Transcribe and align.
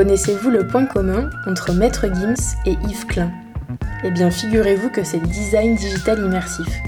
Connaissez-vous 0.00 0.48
le 0.48 0.66
point 0.66 0.86
commun 0.86 1.28
entre 1.46 1.74
Maître 1.74 2.06
Gims 2.06 2.56
et 2.64 2.78
Yves 2.88 3.04
Klein? 3.04 3.30
Eh 4.02 4.10
bien, 4.10 4.30
figurez-vous 4.30 4.88
que 4.88 5.04
c'est 5.04 5.20
design 5.20 5.74
digital 5.74 6.18
immersif. 6.20 6.80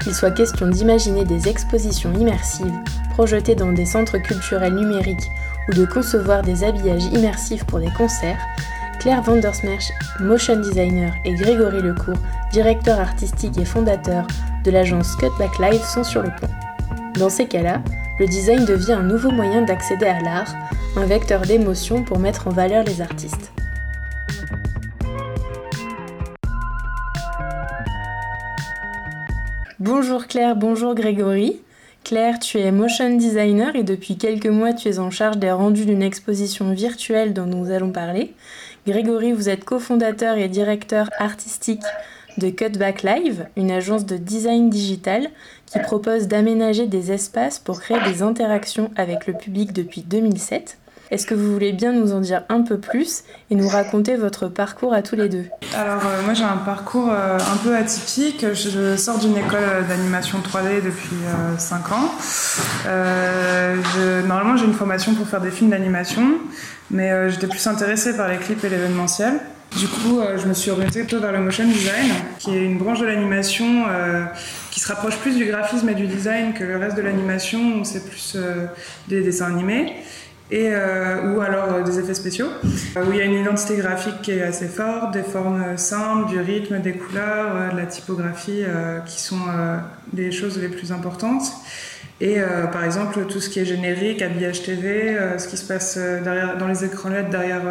Qu'il 0.00 0.14
soit 0.14 0.30
question 0.30 0.68
d'imaginer 0.68 1.24
des 1.24 1.48
expositions 1.48 2.12
immersives 2.12 2.72
projetées 3.10 3.56
dans 3.56 3.72
des 3.72 3.84
centres 3.84 4.18
culturels 4.18 4.76
numériques 4.76 5.28
ou 5.68 5.74
de 5.74 5.84
concevoir 5.84 6.42
des 6.42 6.62
habillages 6.62 7.06
immersifs 7.06 7.64
pour 7.64 7.80
des 7.80 7.90
concerts, 7.98 8.38
Claire 9.00 9.22
Vandersmerch, 9.22 9.90
motion 10.20 10.54
designer, 10.54 11.12
et 11.24 11.34
Grégory 11.34 11.82
Lecourt, 11.82 12.22
directeur 12.52 13.00
artistique 13.00 13.58
et 13.58 13.64
fondateur 13.64 14.24
de 14.62 14.70
l'agence 14.70 15.16
Cutback 15.16 15.58
Live, 15.58 15.82
sont 15.82 16.04
sur 16.04 16.22
le 16.22 16.30
pont. 16.40 16.46
Dans 17.18 17.28
ces 17.28 17.46
cas-là, 17.46 17.82
le 18.18 18.26
design 18.26 18.64
devient 18.64 18.92
un 18.92 19.02
nouveau 19.02 19.30
moyen 19.30 19.62
d'accéder 19.62 20.06
à 20.06 20.20
l'art 20.20 20.54
un 20.96 21.06
vecteur 21.06 21.42
d'émotion 21.42 22.04
pour 22.04 22.18
mettre 22.18 22.48
en 22.48 22.50
valeur 22.50 22.84
les 22.84 23.00
artistes. 23.00 23.52
Bonjour 29.78 30.26
Claire, 30.26 30.54
bonjour 30.54 30.94
Grégory. 30.94 31.60
Claire, 32.04 32.38
tu 32.38 32.58
es 32.58 32.72
motion 32.72 33.16
designer 33.16 33.74
et 33.76 33.84
depuis 33.84 34.16
quelques 34.16 34.46
mois 34.46 34.72
tu 34.72 34.88
es 34.88 34.98
en 34.98 35.10
charge 35.10 35.38
des 35.38 35.50
rendus 35.50 35.86
d'une 35.86 36.02
exposition 36.02 36.72
virtuelle 36.72 37.32
dont 37.32 37.46
nous 37.46 37.70
allons 37.70 37.92
parler. 37.92 38.34
Grégory, 38.86 39.32
vous 39.32 39.48
êtes 39.48 39.64
cofondateur 39.64 40.36
et 40.36 40.48
directeur 40.48 41.08
artistique 41.18 41.82
de 42.38 42.50
Cutback 42.50 43.02
Live, 43.02 43.46
une 43.56 43.70
agence 43.70 44.06
de 44.06 44.16
design 44.16 44.70
digital 44.70 45.28
qui 45.66 45.78
propose 45.78 46.28
d'aménager 46.28 46.86
des 46.86 47.12
espaces 47.12 47.58
pour 47.58 47.80
créer 47.80 47.98
des 48.04 48.22
interactions 48.22 48.90
avec 48.96 49.26
le 49.26 49.34
public 49.34 49.72
depuis 49.72 50.02
2007. 50.02 50.78
Est-ce 51.12 51.26
que 51.26 51.34
vous 51.34 51.52
voulez 51.52 51.72
bien 51.72 51.92
nous 51.92 52.14
en 52.14 52.20
dire 52.20 52.42
un 52.48 52.62
peu 52.62 52.78
plus 52.78 53.24
et 53.50 53.54
nous 53.54 53.68
raconter 53.68 54.16
votre 54.16 54.48
parcours 54.48 54.94
à 54.94 55.02
tous 55.02 55.14
les 55.14 55.28
deux? 55.28 55.44
Alors 55.76 56.00
euh, 56.06 56.22
moi 56.24 56.32
j'ai 56.32 56.42
un 56.42 56.56
parcours 56.56 57.10
euh, 57.10 57.36
un 57.36 57.56
peu 57.58 57.76
atypique. 57.76 58.46
Je, 58.54 58.96
sors 58.96 59.18
d'une 59.18 59.36
école 59.36 59.86
d'animation 59.86 60.38
3D 60.38 60.82
depuis 60.82 61.16
5 61.58 61.82
euh, 62.86 62.94
ans. 64.16 64.26
normalement 64.26 64.56
j'ai 64.56 64.64
une 64.64 64.72
formation 64.72 65.14
pour 65.14 65.28
faire 65.28 65.42
des 65.42 65.50
films 65.50 65.68
d'animation, 65.68 66.22
mais 66.90 67.28
j'étais 67.28 67.46
plus 67.46 67.66
intéressée 67.66 68.16
par 68.16 68.28
les 68.28 68.38
clips 68.38 68.64
et 68.64 68.70
l'événementiel. 68.70 69.38
Du 69.78 69.88
coup, 69.88 70.20
je 70.36 70.46
me 70.46 70.54
suis 70.54 70.70
orientée 70.70 71.00
plutôt 71.00 71.20
vers 71.20 71.32
le 71.32 71.40
motion 71.40 71.66
design, 71.66 72.10
qui 72.38 72.54
est 72.54 72.64
une 72.64 72.78
branche 72.78 73.00
de 73.00 73.06
l'animation 73.06 73.84
qui 74.70 74.80
se 74.80 74.88
rapproche 74.88 75.16
plus 75.16 75.36
du 75.36 75.46
graphisme 75.46 75.88
et 75.88 75.94
du 75.94 76.06
design 76.06 76.52
que 76.52 76.62
le 76.62 76.76
reste 76.76 76.96
de 76.96 77.02
l'animation, 77.02 77.80
où 77.80 77.84
c'est 77.84 78.04
plus 78.04 78.36
des 79.08 79.22
dessins 79.22 79.46
animés 79.46 79.94
et, 80.52 80.68
euh, 80.70 81.34
ou 81.34 81.40
alors 81.40 81.72
euh, 81.72 81.82
des 81.82 81.98
effets 81.98 82.14
spéciaux, 82.14 82.48
euh, 82.96 83.06
où 83.06 83.12
il 83.12 83.18
y 83.18 83.20
a 83.22 83.24
une 83.24 83.40
identité 83.40 83.76
graphique 83.76 84.20
qui 84.20 84.32
est 84.32 84.42
assez 84.42 84.68
forte, 84.68 85.14
des 85.14 85.22
formes 85.22 85.78
simples, 85.78 86.28
du 86.28 86.38
rythme, 86.38 86.80
des 86.80 86.92
couleurs, 86.92 87.72
de 87.72 87.76
la 87.78 87.86
typographie 87.86 88.62
qui 89.06 89.20
sont 89.20 89.40
les 90.14 90.30
choses 90.30 90.58
les 90.60 90.68
plus 90.68 90.92
importantes. 90.92 91.44
Et 92.24 92.38
par 92.72 92.84
exemple, 92.84 93.26
tout 93.26 93.40
ce 93.40 93.50
qui 93.50 93.58
est 93.58 93.64
générique, 93.64 94.22
habillage 94.22 94.62
TV, 94.62 95.18
ce 95.38 95.48
qui 95.48 95.56
se 95.56 95.66
passe 95.66 95.98
derrière, 95.98 96.56
dans 96.56 96.68
les 96.68 96.84
écrans 96.84 97.08
LED 97.08 97.30
derrière 97.30 97.62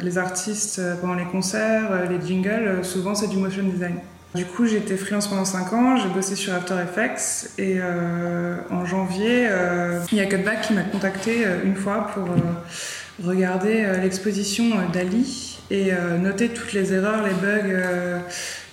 les 0.00 0.16
artistes 0.16 0.80
pendant 1.02 1.12
les 1.12 1.26
concerts, 1.26 2.08
les 2.08 2.26
jingles, 2.26 2.82
souvent 2.82 3.14
c'est 3.14 3.28
du 3.28 3.36
motion 3.36 3.64
design. 3.64 4.00
Du 4.34 4.44
coup, 4.44 4.66
j'ai 4.66 4.76
été 4.76 4.96
freelance 4.96 5.26
pendant 5.26 5.46
5 5.46 5.72
ans, 5.72 5.96
j'ai 5.96 6.08
bossé 6.10 6.36
sur 6.36 6.52
After 6.52 6.74
Effects 6.74 7.50
et 7.56 7.78
euh, 7.80 8.56
en 8.70 8.84
janvier, 8.84 9.46
euh, 9.48 10.00
il 10.12 10.18
y 10.18 10.20
a 10.20 10.26
Cutback 10.26 10.60
qui 10.60 10.74
m'a 10.74 10.82
contacté 10.82 11.46
euh, 11.46 11.64
une 11.64 11.74
fois 11.74 12.08
pour 12.12 12.28
regarder 13.24 13.86
l'exposition 14.02 14.66
d'Ali 14.92 15.58
et 15.70 15.90
noter 16.20 16.50
toutes 16.50 16.72
les 16.72 16.92
erreurs, 16.92 17.26
les 17.26 17.32
bugs 17.32 18.22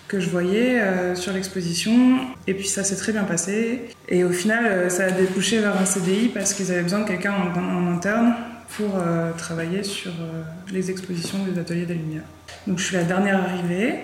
que 0.08 0.20
je 0.20 0.30
voyais 0.30 0.82
sur 1.16 1.34
l'exposition. 1.34 2.18
Et 2.48 2.54
puis 2.54 2.68
ça 2.68 2.84
s'est 2.84 2.96
très 2.96 3.12
bien 3.12 3.24
passé. 3.24 3.82
Et 4.10 4.24
au 4.24 4.32
final, 4.32 4.90
ça 4.92 5.06
a 5.06 5.12
débouché 5.12 5.60
vers 5.60 5.80
un 5.80 5.86
CDI 5.86 6.30
parce 6.30 6.54
qu'ils 6.54 6.72
avaient 6.72 6.84
besoin 6.84 7.02
de 7.02 7.08
quelqu'un 7.08 7.34
en, 7.34 7.88
interne 7.94 8.34
pour 8.78 9.02
travailler 9.38 9.84
sur 9.84 10.12
les 10.72 10.92
expositions 10.92 11.40
des 11.52 11.60
ateliers 11.60 11.86
des 11.86 11.96
Lumières. 11.96 12.24
Donc 12.68 12.80
je 12.80 12.86
suis 12.86 12.96
la 12.96 13.04
dernière 13.04 13.42
arrivée. 13.42 13.96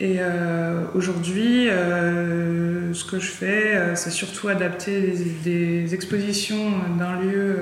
Et 0.00 0.18
euh, 0.20 0.84
aujourd'hui, 0.94 1.68
euh, 1.68 2.94
ce 2.94 3.04
que 3.04 3.18
je 3.18 3.26
fais, 3.26 3.74
euh, 3.74 3.96
c'est 3.96 4.10
surtout 4.10 4.46
adapter 4.46 5.12
des, 5.42 5.92
expositions 5.92 6.70
d'un 6.98 7.20
lieu 7.20 7.56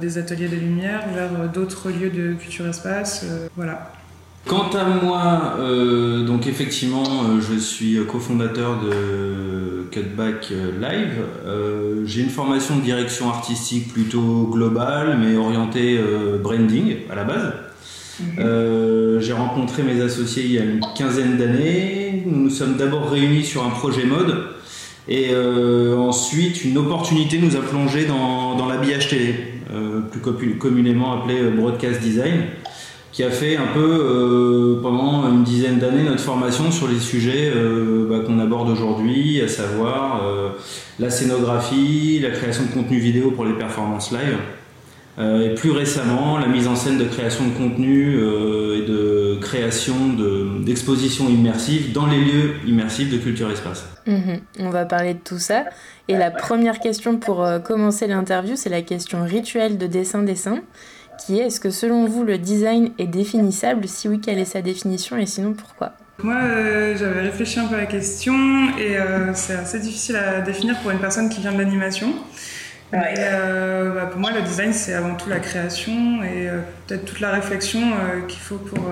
des 0.00 0.18
ateliers 0.18 0.48
des 0.48 0.56
Lumières 0.56 1.06
vers 1.14 1.48
d'autres 1.52 1.90
lieux 1.90 2.10
de 2.10 2.34
culture 2.34 2.66
espace. 2.66 3.26
voilà. 3.56 3.92
Quant 4.46 4.70
à 4.74 4.84
moi, 4.84 5.56
donc 6.26 6.46
effectivement, 6.46 7.04
je 7.40 7.56
suis 7.56 7.98
cofondateur 8.06 8.80
de 8.80 9.84
Cutback 9.90 10.50
Live. 10.50 11.22
J'ai 12.04 12.22
une 12.22 12.28
formation 12.28 12.76
de 12.76 12.82
direction 12.82 13.30
artistique 13.30 13.92
plutôt 13.92 14.48
globale, 14.50 15.16
mais 15.20 15.36
orientée 15.36 15.98
branding 16.42 16.96
à 17.08 17.14
la 17.14 17.24
base. 17.24 17.52
Euh, 18.38 19.20
j'ai 19.20 19.32
rencontré 19.32 19.82
mes 19.82 20.00
associés 20.00 20.44
il 20.44 20.52
y 20.52 20.58
a 20.58 20.64
une 20.64 20.80
quinzaine 20.96 21.36
d'années. 21.36 22.22
Nous 22.26 22.44
nous 22.44 22.50
sommes 22.50 22.76
d'abord 22.76 23.10
réunis 23.10 23.44
sur 23.44 23.64
un 23.64 23.70
projet 23.70 24.04
mode 24.04 24.36
et 25.08 25.30
euh, 25.32 25.96
ensuite 25.96 26.64
une 26.64 26.78
opportunité 26.78 27.38
nous 27.38 27.56
a 27.56 27.60
plongé 27.60 28.04
dans, 28.04 28.56
dans 28.56 28.66
l'habillage 28.66 29.08
télé, 29.08 29.34
euh, 29.74 30.00
plus 30.00 30.56
communément 30.58 31.12
appelé 31.12 31.42
broadcast 31.50 32.00
design, 32.00 32.42
qui 33.12 33.22
a 33.22 33.30
fait 33.30 33.56
un 33.56 33.66
peu 33.74 34.78
pendant 34.82 35.30
une 35.30 35.44
dizaine 35.44 35.78
d'années 35.78 36.02
notre 36.02 36.22
formation 36.22 36.70
sur 36.70 36.88
les 36.88 36.98
sujets 36.98 37.52
bah, 38.08 38.20
qu'on 38.26 38.38
aborde 38.38 38.70
aujourd'hui, 38.70 39.40
à 39.42 39.48
savoir 39.48 40.22
la 40.98 41.10
scénographie, 41.10 42.20
la 42.22 42.30
création 42.30 42.64
de 42.64 42.72
contenu 42.72 42.98
vidéo 42.98 43.30
pour 43.30 43.44
les 43.44 43.52
performances 43.52 44.12
live. 44.12 44.38
Euh, 45.18 45.50
et 45.50 45.54
plus 45.54 45.72
récemment, 45.72 46.38
la 46.38 46.46
mise 46.46 46.66
en 46.66 46.74
scène 46.74 46.96
de 46.96 47.04
création 47.04 47.46
de 47.46 47.52
contenu 47.52 48.16
euh, 48.16 48.82
et 48.82 48.86
de 48.88 49.38
création 49.42 49.94
d'expositions 50.64 51.28
immersives 51.28 51.92
dans 51.92 52.06
les 52.06 52.18
lieux 52.18 52.54
immersifs 52.66 53.10
de 53.10 53.18
Culture 53.18 53.50
Espace. 53.50 53.86
Mhm. 54.06 54.40
on 54.58 54.70
va 54.70 54.84
parler 54.84 55.14
de 55.14 55.20
tout 55.22 55.38
ça. 55.38 55.64
Et 56.08 56.16
la 56.16 56.30
première 56.30 56.80
question 56.80 57.18
pour 57.18 57.44
euh, 57.44 57.58
commencer 57.58 58.06
l'interview, 58.06 58.56
c'est 58.56 58.70
la 58.70 58.82
question 58.82 59.22
rituelle 59.22 59.76
de 59.76 59.86
dessin-dessin, 59.86 60.60
qui 61.18 61.38
est 61.38 61.46
est-ce 61.46 61.60
que 61.60 61.70
selon 61.70 62.06
vous 62.06 62.24
le 62.24 62.38
design 62.38 62.90
est 62.98 63.06
définissable? 63.06 63.88
Si 63.88 64.08
oui, 64.08 64.20
quelle 64.20 64.38
est 64.38 64.44
sa 64.44 64.62
définition? 64.62 65.16
Et 65.16 65.26
sinon 65.26 65.52
pourquoi? 65.52 65.92
Moi, 66.22 66.36
j'avais 66.94 67.22
réfléchi 67.22 67.58
un 67.58 67.66
peu 67.66 67.74
à 67.74 67.78
la 67.78 67.86
question 67.86 68.34
et 68.78 68.96
c'est 69.34 69.54
assez 69.54 69.80
difficile 69.80 70.16
à 70.16 70.40
définir 70.40 70.78
pour 70.80 70.90
une 70.90 71.00
personne 71.00 71.28
qui 71.28 71.40
vient 71.40 71.52
de 71.52 71.58
l'animation. 71.58 72.14
Euh, 72.94 73.94
bah, 73.94 74.06
pour 74.06 74.20
moi, 74.20 74.30
le 74.32 74.42
design, 74.42 74.72
c'est 74.72 74.92
avant 74.92 75.14
tout 75.14 75.28
la 75.28 75.40
création 75.40 76.22
et 76.22 76.48
euh, 76.48 76.60
peut-être 76.86 77.04
toute 77.04 77.20
la 77.20 77.30
réflexion 77.30 77.80
euh, 77.80 78.26
qu'il 78.26 78.40
faut 78.40 78.56
pour, 78.56 78.84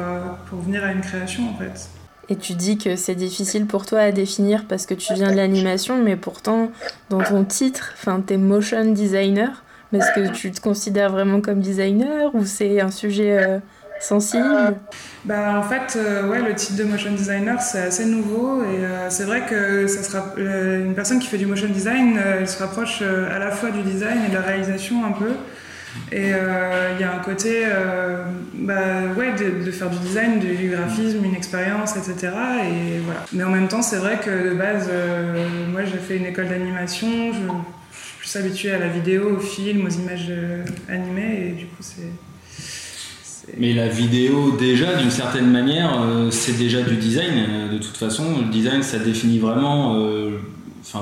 pour 0.49 0.61
venir 0.61 0.85
à 0.85 0.93
une 0.93 1.03
création, 1.03 1.51
en 1.51 1.59
fait. 1.59 1.89
Et 2.29 2.37
tu 2.37 2.55
dis 2.55 2.79
que 2.79 2.97
c'est 2.97 3.15
difficile 3.15 3.67
pour 3.67 3.87
toi 3.87 4.01
à 4.01 4.13
définir 4.13 4.65
parce 4.67 4.87
que 4.87 4.95
tu 4.95 5.13
viens 5.15 5.31
de 5.31 5.37
l'animation, 5.37 6.03
mais 6.03 6.17
pourtant, 6.17 6.71
dans 7.11 7.23
ton 7.23 7.45
titre, 7.45 7.95
tu 8.03 8.35
es 8.35 8.37
motion 8.37 8.93
designer. 8.93 9.65
Mais 9.93 9.99
est-ce 9.99 10.13
que 10.13 10.33
tu 10.33 10.51
te 10.53 10.61
considères 10.61 11.11
vraiment 11.11 11.41
comme 11.41 11.61
designer 11.61 12.35
ou 12.35 12.45
c'est 12.45 12.81
un 12.81 12.91
sujet 12.91 13.61
sensible? 14.01 14.77
Bah, 15.25 15.59
En 15.59 15.63
fait, 15.63 15.97
euh, 15.97 16.29
ouais, 16.29 16.41
le 16.43 16.55
titre 16.55 16.77
de 16.77 16.85
motion 16.85 17.13
designer, 17.13 17.61
c'est 17.61 17.83
assez 17.83 18.07
nouveau 18.07 18.63
et 18.63 18.85
euh, 18.85 19.11
c'est 19.11 19.25
vrai 19.25 19.43
que 19.49 19.87
ça 19.87 20.03
sera, 20.03 20.35
euh, 20.39 20.85
une 20.85 20.95
personne 20.95 21.19
qui 21.19 21.29
fait 21.29 21.39
du 21.39 21.47
motion 21.47 21.69
design, 21.69 22.19
elle 22.19 22.49
se 22.49 22.59
rapproche 22.59 23.03
à 23.03 23.39
la 23.39 23.51
fois 23.51 23.71
du 23.71 23.83
design 23.83 24.25
et 24.27 24.31
de 24.31 24.35
la 24.35 24.41
réalisation 24.41 25.05
un 25.05 25.13
peu. 25.13 25.33
Et 26.13 26.29
il 26.29 27.01
y 27.01 27.05
a 27.05 27.13
un 27.13 27.19
côté 27.19 27.65
bah, 28.55 28.75
ouais, 29.19 29.33
de, 29.33 29.71
faire 29.73 29.91
du 29.91 29.99
design, 29.99 30.39
du 30.39 30.71
graphisme, 30.71 31.25
une 31.25 31.35
expérience, 31.35 31.97
etc. 31.97 32.33
Et 32.63 33.01
voilà. 33.05 33.25
Mais 33.33 33.43
en 33.43 33.51
même 33.51 33.67
temps, 33.67 33.83
c'est 33.83 33.97
vrai 33.97 34.21
que 34.25 34.51
de 34.51 34.55
base, 34.55 34.89
moi 35.73 35.83
j'ai 35.85 35.99
fait 35.99 36.17
une 36.17 36.27
école 36.27 36.49
d'animation, 36.49 37.33
plus 38.31 38.39
habituée 38.39 38.73
à 38.73 38.79
la 38.79 38.89
vidéo, 38.89 39.37
au 39.37 39.41
film, 39.41 39.87
aux 39.87 39.91
images 39.91 40.33
animées, 40.89 41.49
et 41.49 41.53
du 41.53 41.67
coup, 41.67 41.81
c'est 41.81 43.57
Mais 43.59 43.73
la 43.73 43.89
vidéo, 43.89 44.57
déjà, 44.59 44.95
d'une 44.97 45.11
certaine 45.11 45.51
manière, 45.51 45.91
c'est 46.31 46.57
déjà 46.57 46.83
du 46.83 46.97
design. 46.97 47.69
De 47.73 47.79
toute 47.79 47.97
façon, 47.97 48.25
le 48.41 48.51
design, 48.51 48.83
ça 48.83 48.99
définit 48.99 49.39
vraiment, 49.39 49.97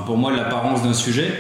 pour 0.07 0.17
moi, 0.17 0.33
l'apparence 0.35 0.83
d'un 0.83 0.95
sujet. 0.95 1.31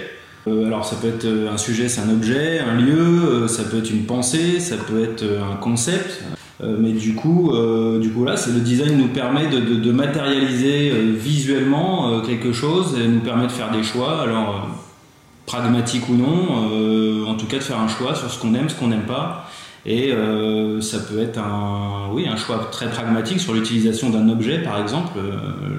alors 0.46 0.84
ça 0.84 0.96
peut 0.96 1.08
être 1.08 1.26
un 1.26 1.58
sujet, 1.58 1.88
c'est 1.88 2.00
un 2.00 2.10
objet, 2.10 2.60
un 2.60 2.74
lieu, 2.74 3.46
ça 3.48 3.64
peut 3.64 3.78
être 3.78 3.90
une 3.90 4.04
pensée, 4.04 4.60
ça 4.60 4.76
peut 4.76 5.02
être 5.02 5.24
un 5.24 5.56
concept. 5.56 6.22
Euh, 6.60 6.76
mais 6.78 6.92
du 6.92 7.14
coup, 7.14 7.52
euh, 7.52 8.00
du 8.00 8.10
coup 8.10 8.24
là, 8.24 8.34
le 8.52 8.60
design 8.60 8.96
nous 8.96 9.08
permet 9.08 9.46
de, 9.46 9.60
de, 9.60 9.92
matérialiser 9.92 10.90
euh, 10.90 11.14
visuellement 11.14 12.20
quelque 12.22 12.52
chose 12.52 12.96
et 12.98 13.06
nous 13.06 13.20
permet 13.20 13.46
de 13.46 13.52
faire 13.52 13.70
des 13.70 13.84
choix. 13.84 14.22
Alors 14.22 14.68
pragmatique 15.48 16.08
ou 16.08 16.14
non, 16.14 17.26
en 17.28 17.34
tout 17.34 17.46
cas 17.46 17.56
de 17.56 17.62
faire 17.62 17.80
un 17.80 17.88
choix 17.88 18.14
sur 18.14 18.30
ce 18.30 18.38
qu'on 18.38 18.54
aime, 18.54 18.68
ce 18.68 18.74
qu'on 18.76 18.88
n'aime 18.88 19.06
pas. 19.06 19.50
Et 19.86 20.12
ça 20.80 20.98
peut 21.00 21.20
être 21.20 21.38
un, 21.38 22.10
oui, 22.12 22.28
un 22.28 22.36
choix 22.36 22.68
très 22.70 22.88
pragmatique 22.90 23.40
sur 23.40 23.54
l'utilisation 23.54 24.10
d'un 24.10 24.28
objet, 24.28 24.58
par 24.58 24.80
exemple. 24.80 25.18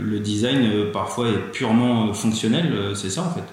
le 0.01 0.19
design, 0.19 0.91
parfois, 0.91 1.29
est 1.29 1.51
purement 1.51 2.13
fonctionnel, 2.13 2.73
c'est 2.95 3.09
ça 3.09 3.21
en 3.21 3.29
fait. 3.29 3.43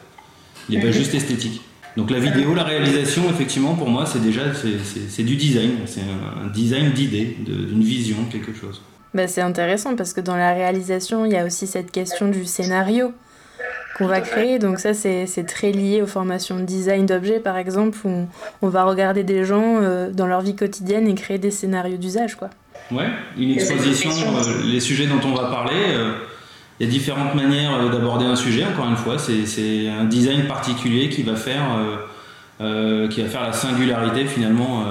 Il 0.68 0.76
n'est 0.76 0.84
pas 0.84 0.90
juste 0.90 1.14
esthétique. 1.14 1.60
Donc 1.96 2.10
la 2.10 2.18
vidéo, 2.18 2.54
la 2.54 2.64
réalisation, 2.64 3.22
effectivement, 3.30 3.74
pour 3.74 3.88
moi, 3.88 4.04
c'est 4.04 4.22
déjà 4.22 4.42
c'est 4.54 5.22
du 5.22 5.36
design. 5.36 5.72
C'est 5.86 6.00
un 6.00 6.48
design 6.48 6.92
d'idée, 6.92 7.36
d'une 7.40 7.82
vision, 7.82 8.16
quelque 8.30 8.52
chose. 8.52 8.82
Bah, 9.14 9.26
c'est 9.28 9.40
intéressant 9.40 9.96
parce 9.96 10.12
que 10.12 10.20
dans 10.20 10.36
la 10.36 10.52
réalisation, 10.52 11.24
il 11.24 11.32
y 11.32 11.36
a 11.36 11.46
aussi 11.46 11.66
cette 11.66 11.90
question 11.90 12.28
du 12.28 12.44
scénario 12.44 13.12
qu'on 13.96 14.06
va 14.06 14.20
créer. 14.20 14.58
Donc 14.58 14.78
ça, 14.78 14.94
c'est 14.94 15.46
très 15.46 15.72
lié 15.72 16.02
aux 16.02 16.06
formations 16.06 16.56
de 16.56 16.64
design 16.64 17.06
d'objets, 17.06 17.40
par 17.40 17.56
exemple, 17.56 17.98
où 18.04 18.26
on 18.62 18.68
va 18.68 18.84
regarder 18.84 19.24
des 19.24 19.44
gens 19.44 19.78
euh, 19.80 20.10
dans 20.10 20.26
leur 20.26 20.40
vie 20.40 20.54
quotidienne 20.54 21.08
et 21.08 21.14
créer 21.14 21.38
des 21.38 21.50
scénarios 21.50 21.96
d'usage. 21.96 22.34
quoi. 22.34 22.50
Ouais, 22.92 23.08
une 23.38 23.50
exposition, 23.52 24.10
euh, 24.10 24.62
les 24.64 24.80
sujets 24.80 25.06
dont 25.06 25.20
on 25.24 25.34
va 25.34 25.50
parler. 25.50 25.82
Euh, 25.88 26.12
il 26.78 26.86
y 26.86 26.88
a 26.88 26.92
différentes 26.92 27.34
manières 27.34 27.74
euh, 27.74 27.88
d'aborder 27.88 28.26
un 28.26 28.36
sujet, 28.36 28.64
encore 28.64 28.86
une 28.86 28.96
fois, 28.96 29.16
c'est 29.18 29.88
un 29.88 30.04
design 30.04 30.46
particulier 30.46 31.08
qui 31.08 31.22
va 31.22 31.34
faire, 31.34 31.62
euh, 31.78 31.96
euh, 32.60 33.08
qui 33.08 33.22
va 33.22 33.28
faire 33.28 33.42
la 33.42 33.52
singularité 33.52 34.26
finalement 34.26 34.84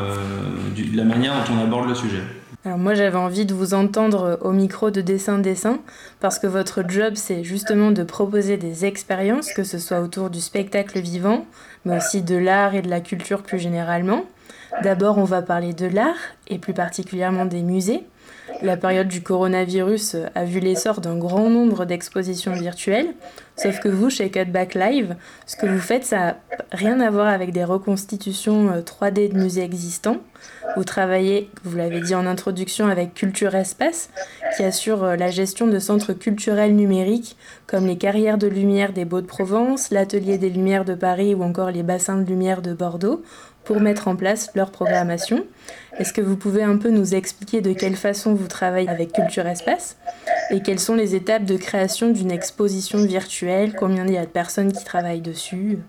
de 0.76 0.98
la 0.98 1.04
manière 1.04 1.34
dont 1.34 1.54
on 1.56 1.64
aborde 1.64 1.88
le 1.88 1.96
sujet. 1.96 2.22
Alors 2.66 2.80
moi 2.80 2.96
j'avais 2.96 3.18
envie 3.18 3.46
de 3.46 3.54
vous 3.54 3.76
entendre 3.76 4.40
au 4.42 4.52
micro 4.52 4.90
de 4.90 5.00
Dessin 5.00 5.38
Dessin 5.38 5.78
parce 6.20 6.40
que 6.40 6.48
votre 6.48 6.84
job 6.90 7.14
c'est 7.14 7.44
justement 7.44 7.92
de 7.92 8.02
proposer 8.02 8.58
des 8.58 8.86
expériences, 8.86 9.54
que 9.54 9.64
ce 9.64 9.78
soit 9.78 10.00
autour 10.00 10.32
du 10.32 10.42
spectacle 10.42 11.00
vivant, 11.00 11.46
mais 11.86 11.98
aussi 11.98 12.24
de 12.24 12.36
l'art 12.36 12.74
et 12.74 12.82
de 12.82 12.90
la 12.90 13.02
culture 13.02 13.44
plus 13.44 13.60
généralement. 13.60 14.26
D'abord 14.82 15.20
on 15.20 15.26
va 15.26 15.44
parler 15.44 15.74
de 15.74 15.86
l'art 15.86 16.16
et 16.48 16.58
plus 16.58 16.74
particulièrement 16.74 17.46
des 17.46 17.62
musées. 17.62 18.04
La 18.62 18.78
période 18.78 19.08
du 19.08 19.22
coronavirus 19.22 20.16
a 20.34 20.46
vu 20.46 20.60
l'essor 20.60 21.02
d'un 21.02 21.18
grand 21.18 21.50
nombre 21.50 21.86
d'expositions 21.86 22.54
virtuelles, 22.54 23.14
sauf 23.58 23.80
que 23.80 23.90
vous, 23.90 24.10
chez 24.10 24.30
Cutback 24.30 24.76
Live, 24.76 25.16
ce 25.46 25.56
que 25.56 25.66
vous 25.66 25.80
faites, 25.80 26.06
ça 26.06 26.18
n'a 26.18 26.38
rien 26.72 27.00
à 27.00 27.10
voir 27.10 27.28
avec 27.28 27.52
des 27.52 27.64
reconstitutions 27.64 28.82
3D 28.82 29.26
euh, 29.26 29.34
de 29.34 29.38
musées 29.38 29.64
existants. 29.64 30.18
Vous 30.76 30.84
travaillez, 30.84 31.50
vous 31.64 31.78
l'avez 31.78 32.02
dit 32.02 32.16
en 32.16 32.26
introduction, 32.26 32.88
avec 32.88 33.14
Culture 33.14 33.56
Espace, 33.56 34.10
qui 34.56 34.64
assure 34.64 35.04
euh, 35.04 35.16
la 35.16 35.32
gestion 35.32 35.68
de 35.68 35.80
centres 35.80 36.14
culturels 36.14 36.76
numériques 36.76 37.38
comme 37.68 37.88
les 37.88 37.98
Carrières 37.98 38.38
de 38.38 38.48
Lumière 38.48 38.94
des 38.94 39.06
Beaux-de-Provence, 39.06 39.92
l'Atelier 39.92 40.38
des 40.38 40.50
Lumières 40.50 40.86
de 40.86 40.96
Paris 40.96 41.34
ou 41.34 41.44
encore 41.44 41.72
les 41.72 41.84
Bassins 41.84 42.18
de 42.18 42.28
Lumière 42.28 42.62
de 42.62 42.74
Bordeaux, 42.74 43.24
pour 43.66 43.82
mettre 43.82 44.08
en 44.08 44.16
place 44.16 44.52
leur 44.56 44.72
programmation. 44.72 45.46
Est-ce 45.98 46.14
que 46.14 46.22
vous 46.22 46.38
pouvez 46.38 46.64
un 46.64 46.78
peu 46.78 46.90
nous 46.90 47.16
expliquer 47.16 47.62
de 47.62 47.74
quelle 47.74 47.96
façon 47.96 48.34
vous 48.34 48.48
travaillez 48.48 48.90
avec 48.90 49.12
Culture 49.12 49.48
Espace 49.48 49.98
et 50.52 50.62
quelles 50.62 50.80
sont 50.80 50.96
les 50.96 51.16
étapes 51.16 51.46
de 51.46 51.58
création 51.58 52.12
d'une 52.12 52.32
exposition 52.32 53.04
virtuelle? 53.06 53.74
Combien 53.78 54.06
il 54.06 54.14
y 54.14 54.18
a 54.18 54.26
de 54.26 54.30
personnes 54.30 54.72
qui 54.72 54.84
travaillent 54.84 55.22
dessus? 55.22 55.80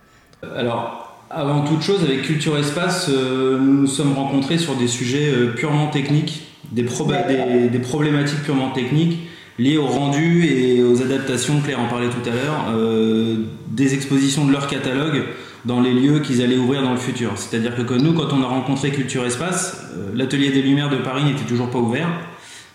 Alors, 0.57 1.17
avant 1.31 1.65
toute 1.65 1.83
chose, 1.83 2.03
avec 2.05 2.23
Culture 2.23 2.57
Espace, 2.57 3.09
euh, 3.09 3.59
nous 3.59 3.83
nous 3.83 3.87
sommes 3.87 4.13
rencontrés 4.15 4.59
sur 4.59 4.77
des 4.77 4.87
sujets 4.87 5.29
euh, 5.29 5.53
purement 5.55 5.89
techniques, 5.89 6.47
des, 6.73 6.83
des, 6.83 7.79
problématiques 7.79 8.43
purement 8.43 8.71
techniques 8.71 9.29
liées 9.59 9.79
au 9.79 9.87
rendu 9.87 10.47
et 10.47 10.83
aux 10.83 11.03
adaptations, 11.03 11.61
Claire 11.61 11.81
en 11.81 11.89
parlait 11.89 12.09
tout 12.09 12.29
à 12.29 12.33
l'heure, 12.33 12.67
euh, 12.75 13.37
des 13.69 13.95
expositions 13.95 14.45
de 14.45 14.53
leur 14.53 14.67
catalogue 14.67 15.25
dans 15.67 15.81
les 15.81 15.93
lieux 15.93 16.21
qu'ils 16.21 16.43
allaient 16.43 16.57
ouvrir 16.57 16.83
dans 16.83 16.93
le 16.93 16.99
futur. 16.99 17.33
C'est-à-dire 17.35 17.75
que 17.75 17.95
nous, 17.95 18.13
quand 18.13 18.33
on 18.33 18.43
a 18.43 18.47
rencontré 18.47 18.91
Culture 18.91 19.27
Espace, 19.27 19.85
euh, 19.97 20.11
l'atelier 20.15 20.51
des 20.51 20.63
Lumières 20.63 20.91
de 20.91 20.97
Paris 20.97 21.25
n'était 21.25 21.45
toujours 21.45 21.71
pas 21.71 21.79
ouvert. 21.79 22.09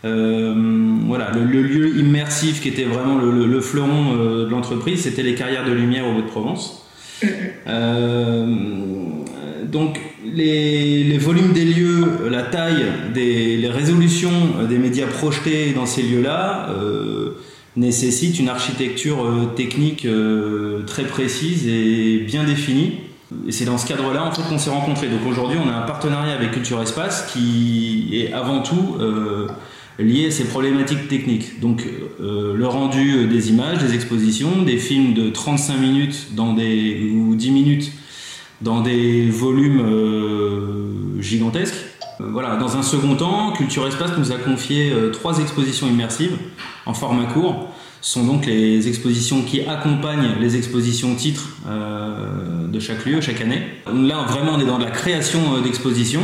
Euh, 0.03 0.53
voilà, 1.05 1.31
le, 1.31 1.61
lieu 1.61 1.97
immersif 1.97 2.61
qui 2.61 2.67
était 2.67 2.83
vraiment 2.83 3.17
le, 3.17 3.61
fleuron 3.61 4.15
euh, 4.17 4.45
de 4.45 4.49
l'entreprise, 4.49 5.01
c'était 5.01 5.23
les 5.23 5.35
carrières 5.35 5.63
de 5.63 5.71
lumière 5.71 6.05
au 6.05 6.17
Haut-de-Provence. 6.17 6.85
donc 9.65 9.99
les, 10.25 11.17
volumes 11.17 11.53
des 11.53 11.65
lieux, 11.65 12.05
la 12.29 12.41
taille, 12.41 12.85
des, 13.13 13.57
les 13.57 13.69
résolutions 13.69 14.65
des 14.67 14.77
médias 14.77 15.07
projetés 15.07 15.71
dans 15.73 15.85
ces 15.85 16.01
lieux-là 16.01 16.69
nécessite 17.75 18.39
une 18.39 18.49
architecture 18.49 19.25
euh, 19.25 19.45
technique 19.55 20.05
euh, 20.05 20.83
très 20.85 21.03
précise 21.03 21.67
et 21.67 22.19
bien 22.19 22.43
définie. 22.43 22.93
Et 23.47 23.51
c'est 23.53 23.65
dans 23.65 23.77
ce 23.77 23.87
cadre-là 23.87 24.25
en 24.25 24.31
fait 24.31 24.41
qu'on 24.43 24.57
s'est 24.57 24.69
rencontrés. 24.69 25.07
Donc 25.07 25.21
aujourd'hui, 25.25 25.57
on 25.63 25.69
a 25.69 25.73
un 25.73 25.83
partenariat 25.83 26.33
avec 26.33 26.51
Culture 26.51 26.81
Espace 26.81 27.31
qui 27.31 28.09
est 28.13 28.33
avant 28.33 28.61
tout 28.61 28.97
euh, 28.99 29.47
lié 29.99 30.27
à 30.27 30.31
ces 30.31 30.43
problématiques 30.43 31.07
techniques. 31.07 31.61
Donc 31.61 31.85
le 32.19 32.65
rendu 32.65 33.27
des 33.27 33.49
images, 33.49 33.77
des 33.77 33.93
expositions, 33.93 34.63
des 34.63 34.77
films 34.77 35.13
de 35.13 35.29
35 35.29 35.77
minutes 35.77 36.35
dans 36.35 36.53
des, 36.53 37.09
ou 37.13 37.35
10 37.35 37.51
minutes 37.51 37.91
dans 38.61 38.81
des 38.81 39.29
volumes 39.29 39.81
gigantesques. 41.19 41.90
Voilà. 42.29 42.55
Dans 42.57 42.77
un 42.77 42.83
second 42.83 43.15
temps, 43.15 43.53
Culture 43.53 43.87
Espace 43.87 44.11
nous 44.17 44.31
a 44.31 44.37
confié 44.37 44.93
trois 45.13 45.39
expositions 45.39 45.87
immersives 45.87 46.37
en 46.85 46.93
format 46.93 47.25
court 47.25 47.69
sont 48.01 48.25
donc 48.25 48.47
les 48.47 48.87
expositions 48.87 49.43
qui 49.43 49.61
accompagnent 49.61 50.35
les 50.39 50.57
expositions 50.57 51.15
titres 51.15 51.49
euh, 51.69 52.67
de 52.67 52.79
chaque 52.79 53.05
lieu 53.05 53.21
chaque 53.21 53.41
année. 53.41 53.61
Là, 53.85 54.25
vraiment, 54.27 54.53
on 54.55 54.59
est 54.59 54.65
dans 54.65 54.79
la 54.79 54.89
création 54.89 55.39
euh, 55.55 55.61
d'expositions. 55.61 56.23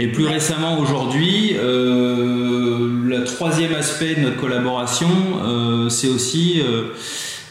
Et 0.00 0.06
plus 0.06 0.26
récemment, 0.26 0.78
aujourd'hui, 0.78 1.56
euh, 1.56 2.88
le 3.04 3.24
troisième 3.24 3.74
aspect 3.74 4.14
de 4.14 4.20
notre 4.20 4.36
collaboration, 4.36 5.08
c'est 5.90 6.08
aussi 6.08 6.62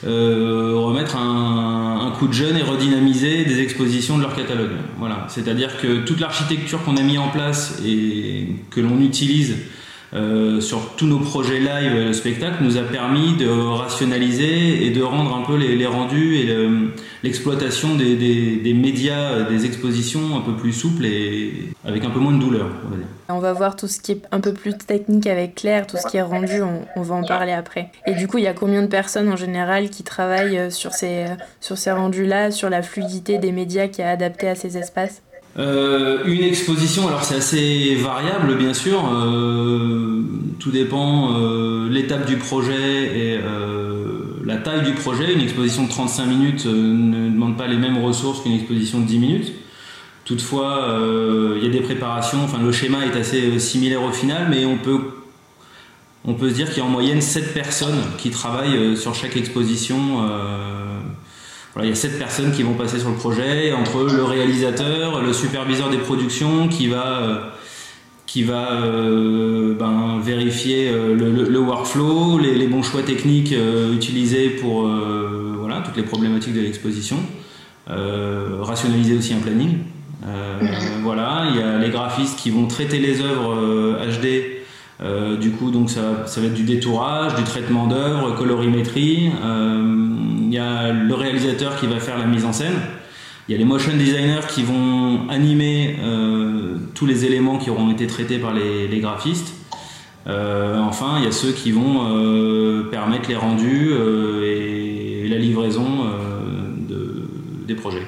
remettre 0.04 1.18
un, 1.18 2.08
un, 2.08 2.12
coup 2.12 2.28
de 2.28 2.34
jeune 2.34 2.58
et 2.58 2.64
redynamiser 2.64 3.46
des 3.46 3.62
expositions 3.62 4.18
de 4.18 4.24
leur 4.24 4.36
catalogue. 4.36 4.72
Voilà. 4.98 5.26
C'est-à-dire 5.30 5.80
que 5.82 6.06
toute 6.06 6.20
l'architecture 6.20 6.84
qu'on 6.84 6.98
a 6.98 7.02
mis 7.02 7.18
en 7.18 7.30
place 7.30 7.82
et 7.86 8.48
que 8.70 8.80
l'on 8.80 9.00
utilise 9.00 9.56
euh, 10.14 10.62
sur 10.62 10.96
tous 10.96 11.06
nos 11.06 11.20
projets 11.20 11.60
live 11.60 11.94
le 11.94 12.14
spectacle 12.14 12.64
nous 12.64 12.78
a 12.78 12.84
permis 12.84 13.36
de 13.36 13.50
rationaliser 13.50 14.86
et 14.86 14.90
de 14.90 15.02
rendre 15.02 15.36
un 15.36 15.42
peu 15.42 15.56
les, 15.58 15.86
rendus 15.86 16.38
et 16.38 16.50
l'exploitation 17.24 17.96
des, 17.96 18.74
médias, 18.74 19.44
des 19.44 19.66
expositions 19.66 20.38
un 20.38 20.42
peu 20.42 20.54
plus 20.54 20.74
souples 20.74 21.06
et 21.06 21.74
avec 21.86 22.04
un 22.06 22.10
peu 22.10 22.20
moins 22.20 22.34
de 22.34 22.40
douleur. 22.40 22.68
On 23.30 23.40
va, 23.40 23.52
voir 23.52 23.76
tout 23.76 23.88
ce 23.88 24.00
qui 24.00 24.14
est 24.14 24.22
un 24.32 24.40
peu 24.40 24.54
plus 24.54 24.78
technique 24.78 25.28
avec 25.28 25.56
Claire, 25.56 25.86
tout 25.86 25.98
ce 25.98 26.08
qui 26.08 26.18
est 26.18 26.22
rendu, 26.22 26.62
on, 26.96 27.02
va 27.02 27.16
en 27.16 27.24
parler 27.24 27.52
après. 27.52 27.92
Et 28.06 28.14
du 28.14 28.28
coup, 28.28 28.38
il 28.38 28.46
y 28.46 28.48
a 28.48 28.54
combien 28.54 28.82
de 28.82 28.88
personnes 28.88 29.30
en 29.30 29.36
général 29.36 29.90
qui 29.90 30.04
travaillent 30.04 30.58
euh, 30.58 30.70
sur 30.70 30.94
ces, 30.94 31.26
euh, 31.26 31.36
sur 31.60 31.78
ces 31.78 31.92
rendus-là, 31.92 32.52
sur 32.52 32.70
la 32.70 32.82
fluidité 32.82 33.38
des 33.38 33.52
médias 33.52 33.88
qui 33.88 34.02
est 34.02 34.06
adaptée 34.06 34.48
à 34.48 34.56
ces 34.56 34.78
espaces? 34.78 35.22
Euh, 35.60 36.24
une 36.26 36.44
exposition, 36.44 37.08
alors 37.08 37.24
c'est 37.24 37.36
assez 37.36 37.96
variable 37.96 38.56
bien 38.58 38.76
sûr, 38.76 39.04
euh, 39.12 40.22
tout 40.60 40.70
dépend 40.70 41.34
euh, 41.34 41.90
l'étape 41.90 42.28
du 42.28 42.38
projet 42.38 43.18
et 43.18 43.40
la 44.46 44.58
taille 44.58 44.84
du 44.84 44.94
projet. 44.94 45.34
Une 45.34 45.42
exposition 45.42 45.84
de 45.84 45.90
35 45.90 46.26
minutes 46.26 46.66
ne 46.66 47.30
demande 47.30 47.58
pas 47.58 47.68
les 47.68 47.78
mêmes 47.78 47.98
ressources 47.98 48.42
qu'une 48.42 48.54
exposition 48.54 49.00
de 49.00 49.06
10 49.06 49.20
minutes. 49.20 49.54
Toutefois, 50.26 51.00
il 51.56 51.64
y 51.64 51.68
a 51.68 51.72
des 51.72 51.82
préparations, 51.82 52.40
enfin 52.44 52.60
le 52.62 52.72
schéma 52.72 53.06
est 53.06 53.18
assez 53.18 53.60
similaire 53.60 54.04
au 54.04 54.12
final, 54.12 54.48
mais 54.50 54.66
on 54.66 54.78
peut, 54.78 55.00
on 56.26 56.34
peut 56.34 56.50
se 56.50 56.56
dire 56.56 56.68
qu'il 56.70 56.78
y 56.78 56.82
a 56.82 56.86
en 56.86 56.90
moyenne 56.90 57.22
7 57.22 57.54
personnes 57.54 58.02
qui 58.18 58.30
travaillent 58.30 58.96
sur 58.96 59.16
chaque 59.16 59.38
exposition 59.38 60.22
il 61.84 61.90
y 61.90 61.92
a 61.92 61.96
sept 61.96 62.18
personnes 62.18 62.52
qui 62.52 62.64
vont 62.64 62.74
passer 62.74 63.00
sur 63.00 63.10
le 63.10 63.16
projet, 63.16 63.74
entre 63.74 64.04
le 64.04 64.24
réalisateur, 64.24 65.22
le 65.22 65.34
superviseur 65.34 65.90
des 65.90 65.98
productions 65.98 66.68
qui 66.68 66.88
va, 66.88 67.22
euh, 67.22 67.36
qui 68.26 68.44
va 68.44 68.82
euh, 68.84 69.76
ben, 69.78 70.20
vérifier 70.22 70.90
euh, 70.90 71.16
le, 71.16 71.60
workflow, 71.60 72.40
les, 72.40 72.68
bons 72.68 72.84
choix 72.84 73.04
techniques 73.04 73.54
utilisés 73.94 74.50
pour 74.50 74.90
voilà, 75.60 75.82
toutes 75.82 75.98
les 75.98 76.04
problématiques 76.04 76.54
de 76.54 76.62
l'exposition, 76.62 77.18
rationaliser 77.88 79.18
aussi 79.18 79.34
un 79.34 79.40
planning. 79.40 79.78
voilà, 81.04 81.46
il 81.52 81.60
y 81.60 81.62
a 81.62 81.78
les 81.78 81.90
graphistes 81.90 82.40
qui 82.40 82.50
vont 82.50 82.68
traiter 82.68 83.00
les 83.00 83.22
œuvres 83.22 83.56
HD 84.20 85.38
du 85.40 85.52
coup, 85.52 85.72
donc 85.72 85.90
ça, 85.90 86.02
va 86.26 86.46
être 86.46 86.54
du 86.54 86.64
détourage, 86.64 87.36
du 87.36 87.44
traitement 87.44 87.88
d'œuvre, 87.88 88.36
colorimétrie. 88.36 89.32
Il 90.48 90.54
y 90.54 90.58
a 90.58 90.92
le 90.92 91.14
réalisateur 91.14 91.80
qui 91.80 91.88
va 91.88 92.00
faire 92.00 92.18
la 92.18 92.26
mise 92.26 92.46
en 92.46 92.54
scène. 92.54 92.74
Il 93.48 93.52
y 93.54 93.56
a 93.56 93.58
les 93.58 93.66
motion 93.66 93.96
designers 93.96 94.48
qui 94.50 94.64
vont 94.64 95.30
animer 95.30 95.98
euh, 96.02 96.78
tous 96.96 97.06
les 97.06 97.26
éléments 97.26 97.58
qui 97.58 97.70
auront 97.70 97.92
été 97.92 98.08
traités 98.08 98.40
par 98.40 98.54
les, 98.54 99.00
graphistes. 99.00 99.54
enfin, 100.26 101.16
il 101.20 101.24
y 101.24 101.28
a 101.28 101.32
ceux 101.32 101.52
qui 101.52 101.72
vont 101.72 102.86
permettre 102.92 103.30
les 103.30 103.38
rendus 103.38 103.94
et 104.44 105.28
la 105.30 105.38
livraison 105.38 105.88
de, 106.90 107.30
des 107.66 107.76
projets. 107.76 108.06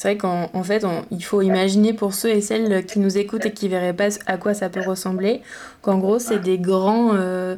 C'est 0.00 0.08
vrai 0.08 0.16
qu'en 0.16 0.62
fait, 0.62 0.86
il 1.10 1.22
faut 1.22 1.42
imaginer 1.42 1.92
pour 1.92 2.14
ceux 2.14 2.30
et 2.30 2.40
celles 2.40 2.86
qui 2.86 3.00
nous 3.00 3.18
écoutent 3.18 3.44
et 3.44 3.52
qui 3.52 3.66
ne 3.66 3.72
verraient 3.72 3.92
pas 3.92 4.08
à 4.24 4.38
quoi 4.38 4.54
ça 4.54 4.70
peut 4.70 4.80
ressembler, 4.80 5.42
qu'en 5.82 5.98
gros, 5.98 6.18
c'est 6.18 6.38
des 6.38 6.56
grands, 6.56 7.10
euh, 7.12 7.56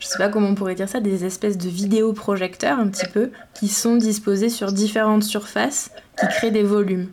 je 0.00 0.06
sais 0.06 0.18
pas 0.18 0.28
comment 0.28 0.48
on 0.48 0.54
pourrait 0.54 0.74
dire 0.74 0.88
ça, 0.88 0.98
des 0.98 1.24
espèces 1.24 1.58
de 1.58 1.68
vidéoprojecteurs 1.68 2.78
un 2.78 2.88
petit 2.88 3.06
peu, 3.06 3.30
qui 3.54 3.68
sont 3.68 3.96
disposés 3.96 4.48
sur 4.48 4.72
différentes 4.72 5.22
surfaces, 5.22 5.92
qui 6.18 6.26
créent 6.26 6.50
des 6.50 6.64
volumes. 6.64 7.08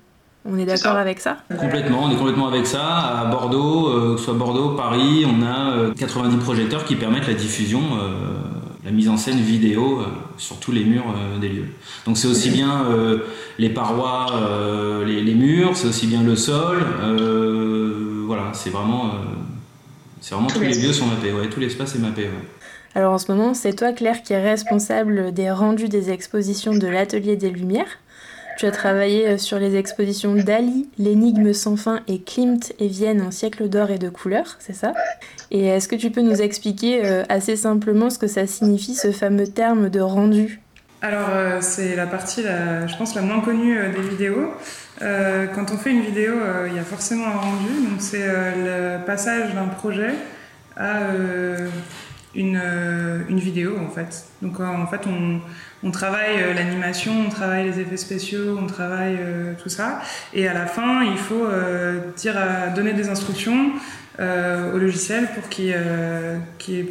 On 0.50 0.58
est 0.58 0.65
d'accord 0.65 0.96
avec 0.96 1.20
ça? 1.20 1.38
Complètement, 1.60 2.06
on 2.06 2.12
est 2.12 2.15
complètement 2.15 2.48
avec 2.48 2.65
ça. 2.65 2.86
À 2.86 3.25
Bordeaux, 3.25 3.89
euh, 3.89 4.13
que 4.13 4.20
ce 4.20 4.25
soit 4.25 4.34
Bordeaux, 4.34 4.70
Paris, 4.75 5.25
on 5.25 5.44
a 5.44 5.94
90 5.94 6.36
euh, 6.36 6.39
projecteurs 6.39 6.86
qui 6.86 6.96
permettent 6.96 7.27
la 7.27 7.34
diffusion 7.34 7.82
la 8.88 8.94
mise 8.94 9.10
en 9.10 9.17
scène 9.17 9.41
vidéo 9.41 10.00
euh, 10.00 10.06
sur 10.38 10.62
tous 10.62 10.72
les 10.72 10.86
murs 10.86 11.13
euh, 11.13 11.39
des 11.39 11.50
lieux. 11.50 11.65
Donc 12.06 12.17
c'est 12.17 12.27
aussi 12.27 12.50
bien 12.50 12.86
euh, 12.86 13.20
les 13.60 13.70
parois, 13.70 14.27
les, 15.06 15.36
murs, 15.36 15.75
c'est 15.75 15.88
aussi 15.88 16.08
bien 16.08 16.24
le 16.24 16.38
sol. 16.38 16.77
voilà, 18.25 18.51
c'est 18.53 18.70
vraiment, 18.70 19.12
c'est 20.22 20.36
vraiment 20.36 20.48
tous 20.48 20.62
les 20.62 20.74
lieux 20.74 20.94
sont 20.94 21.08
mappés, 21.08 21.34
ouais, 21.34 21.50
tout 21.50 21.60
l'espace 21.60 21.96
est 21.96 22.00
mappé. 22.00 22.29
Alors 22.98 23.13
en 23.13 23.20
ce 23.20 23.32
moment, 23.32 23.54
c'est 23.54 23.74
toi 23.74 23.94
Claire 23.94 24.24
qui 24.24 24.34
est 24.34 24.42
responsable 24.42 25.32
des 25.32 25.51
rendus 25.51 25.88
des 25.88 26.10
expositions 26.10 26.74
de 26.74 26.88
l'Atelier 26.88 27.36
des 27.36 27.51
Lumières. 27.51 28.00
Tu 28.58 28.66
as 28.66 28.72
travaillé 28.72 29.27
euh, 29.27 29.38
sur 29.38 29.60
les 29.60 29.75
expositions 29.75 30.34
Dali, 30.34 30.89
L'énigme 30.98 31.54
sans 31.54 31.77
fin 31.77 32.00
et 32.08 32.20
Klimt 32.20 32.74
et 32.80 32.88
Vienne 32.88 33.22
en 33.22 33.30
siècle 33.30 33.70
d'or 33.70 33.92
et 33.92 34.00
de 34.00 34.10
couleur, 34.10 34.56
c'est 34.58 34.74
ça? 34.74 34.94
Et 35.51 35.68
est-ce 35.68 35.88
que 35.88 35.96
tu 35.96 36.10
peux 36.10 36.24
nous 36.24 36.42
expliquer 36.42 37.06
euh, 37.06 37.24
assez 37.30 37.56
simplement 37.56 38.10
ce 38.10 38.18
que 38.18 38.25
ça 38.25 38.48
signifie, 38.48 38.96
ce 38.96 39.12
fameux 39.12 39.46
terme 39.46 39.89
de 39.89 40.00
rendu? 40.00 40.60
Alors 41.04 41.30
euh, 41.30 41.60
c'est 41.62 41.96
la 41.96 42.08
partie, 42.08 42.42
je 42.42 42.98
pense, 42.98 43.13
la 43.13 43.22
moins 43.22 43.42
connue 43.42 43.77
des 43.96 44.10
vidéos. 44.10 44.51
quand 45.00 45.72
on 45.72 45.77
fait 45.77 45.92
une 45.92 46.01
vidéo, 46.01 46.34
il 46.66 46.75
y 46.75 46.80
a 46.80 46.84
forcément 46.84 47.27
un 47.27 47.38
rendu. 47.38 47.89
Donc 47.92 48.00
c'est 48.00 48.25
le 48.25 49.06
passage 49.06 49.54
d'un 49.54 49.68
projet 49.68 50.16
à 50.75 51.01
une, 52.36 52.62
une, 53.29 53.39
vidéo 53.39 53.77
en 53.79 53.89
fait. 53.89 54.25
Donc 54.41 54.60
en 54.60 54.88
fait 54.88 55.01
on, 55.07 55.39
on 55.84 55.91
travaille 55.91 56.41
euh, 56.41 56.53
l'animation, 56.53 57.13
on 57.27 57.29
travaille 57.29 57.65
les 57.65 57.79
effets 57.79 57.98
spéciaux, 57.98 58.57
on 58.60 58.65
travaille 58.65 59.17
euh, 59.19 59.53
tout 59.62 59.69
ça. 59.69 60.01
Et 60.34 60.48
à 60.48 60.53
la 60.53 60.65
fin, 60.65 61.03
il 61.03 61.17
faut 61.17 61.46
euh, 61.46 62.00
dire 62.15 62.36
donner 62.75 62.93
des 62.93 63.10
instructions 63.10 63.72
au 64.19 64.77
logiciel 64.79 65.27
pour 65.36 65.48
qu'il 65.48 65.75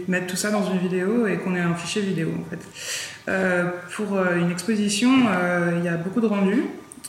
mette 0.07 0.29
tout 0.29 0.37
ça 0.37 0.53
dans 0.53 0.71
une 0.71 0.79
vidéo 0.79 1.27
et 1.27 1.39
qu'on 1.39 1.57
ait 1.57 1.61
un 1.61 1.75
fichier 1.75 2.01
vidéo 2.01 2.29
en 2.39 2.49
fait. 2.49 3.35
pour 3.97 4.17
une 4.17 4.53
exposition, 4.53 5.11
il 5.77 5.85
y 5.85 5.89
a 5.89 5.97
beaucoup 5.97 6.21
de 6.21 6.29
rendus. 6.29 6.63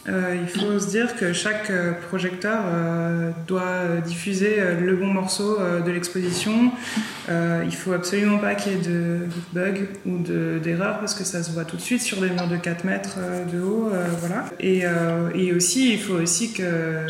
Euh, 0.10 0.38
il 0.42 0.48
faut 0.48 0.80
se 0.80 0.88
dire 0.88 1.16
que 1.16 1.34
chaque 1.34 1.70
euh, 1.70 1.92
projecteur 1.92 2.62
euh, 2.66 3.32
doit 3.46 4.00
diffuser 4.06 4.58
le 4.80 4.96
bon 4.96 5.08
morceau 5.08 5.58
de 5.86 5.92
l'exposition. 5.92 6.72
il 7.30 7.76
faut 7.76 7.94
absolument 7.94 8.38
pas 8.38 8.56
qu'il 8.56 8.74
y 8.74 8.76
ait 8.76 8.80
de 8.80 9.20
bugs 9.54 9.86
ou 10.06 10.20
d'erreurs 10.20 11.00
parce 11.00 11.14
que 11.14 11.24
ça 11.24 11.44
se 11.44 11.52
voit 11.52 11.66
tout 11.66 11.78
de 11.78 11.82
suite 11.82 12.02
sur 12.02 12.22
des 12.22 12.30
murs 12.30 12.48
de 12.48 12.58
4 12.58 12.86
mètres 12.86 13.18
de 13.52 13.60
haut. 13.60 13.92
voilà. 14.20 14.46
Et, 14.60 15.52
aussi, 15.52 15.94
il 15.94 16.00
faut 16.00 16.16
aussi 16.16 16.54
que, 16.54 17.06